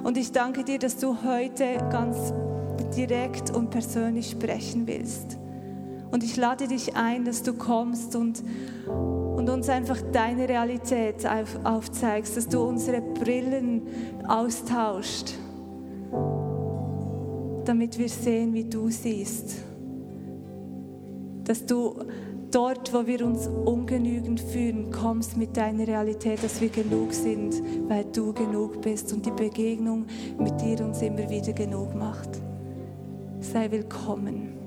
Und 0.04 0.18
ich 0.18 0.32
danke 0.32 0.64
dir, 0.64 0.80
dass 0.80 0.98
du 0.98 1.18
heute 1.24 1.78
ganz 1.90 2.34
direkt 2.96 3.56
und 3.56 3.70
persönlich 3.70 4.30
sprechen 4.30 4.88
willst. 4.88 5.38
Und 6.12 6.24
ich 6.24 6.38
lade 6.38 6.68
dich 6.68 6.96
ein, 6.96 7.26
dass 7.26 7.44
du 7.44 7.54
kommst 7.54 8.16
und, 8.16 8.44
und 8.88 9.50
uns 9.50 9.68
einfach 9.68 10.02
deine 10.12 10.48
Realität 10.48 11.26
auf, 11.26 11.60
aufzeigst, 11.66 12.38
dass 12.38 12.48
du 12.48 12.62
unsere 12.62 13.02
Brillen 13.02 13.82
austauscht, 14.28 15.34
damit 17.66 17.98
wir 17.98 18.10
sehen, 18.10 18.54
wie 18.54 18.64
du 18.64 18.90
siehst. 18.90 19.56
Dass 21.44 21.66
du 21.66 21.96
dort, 22.52 22.94
wo 22.94 23.06
wir 23.06 23.26
uns 23.26 23.48
ungenügend 23.48 24.40
fühlen, 24.40 24.92
kommst 24.92 25.38
mit 25.38 25.58
deiner 25.58 25.88
Realität, 25.88 26.44
dass 26.44 26.62
wir 26.62 26.70
genug 26.70 27.14
sind, 27.14 27.62
weil 27.88 28.06
du 28.06 28.34
genug 28.34 28.82
bist 28.82 29.12
und 29.14 29.26
die 29.26 29.32
Begegnung 29.32 30.06
mit 30.40 30.60
dir 30.62 30.84
uns 30.86 31.02
immer 31.02 31.30
wieder 31.30 31.54
genug 31.54 31.96
macht. 31.96 32.30
Sei 33.40 33.70
willkommen. 33.72 34.67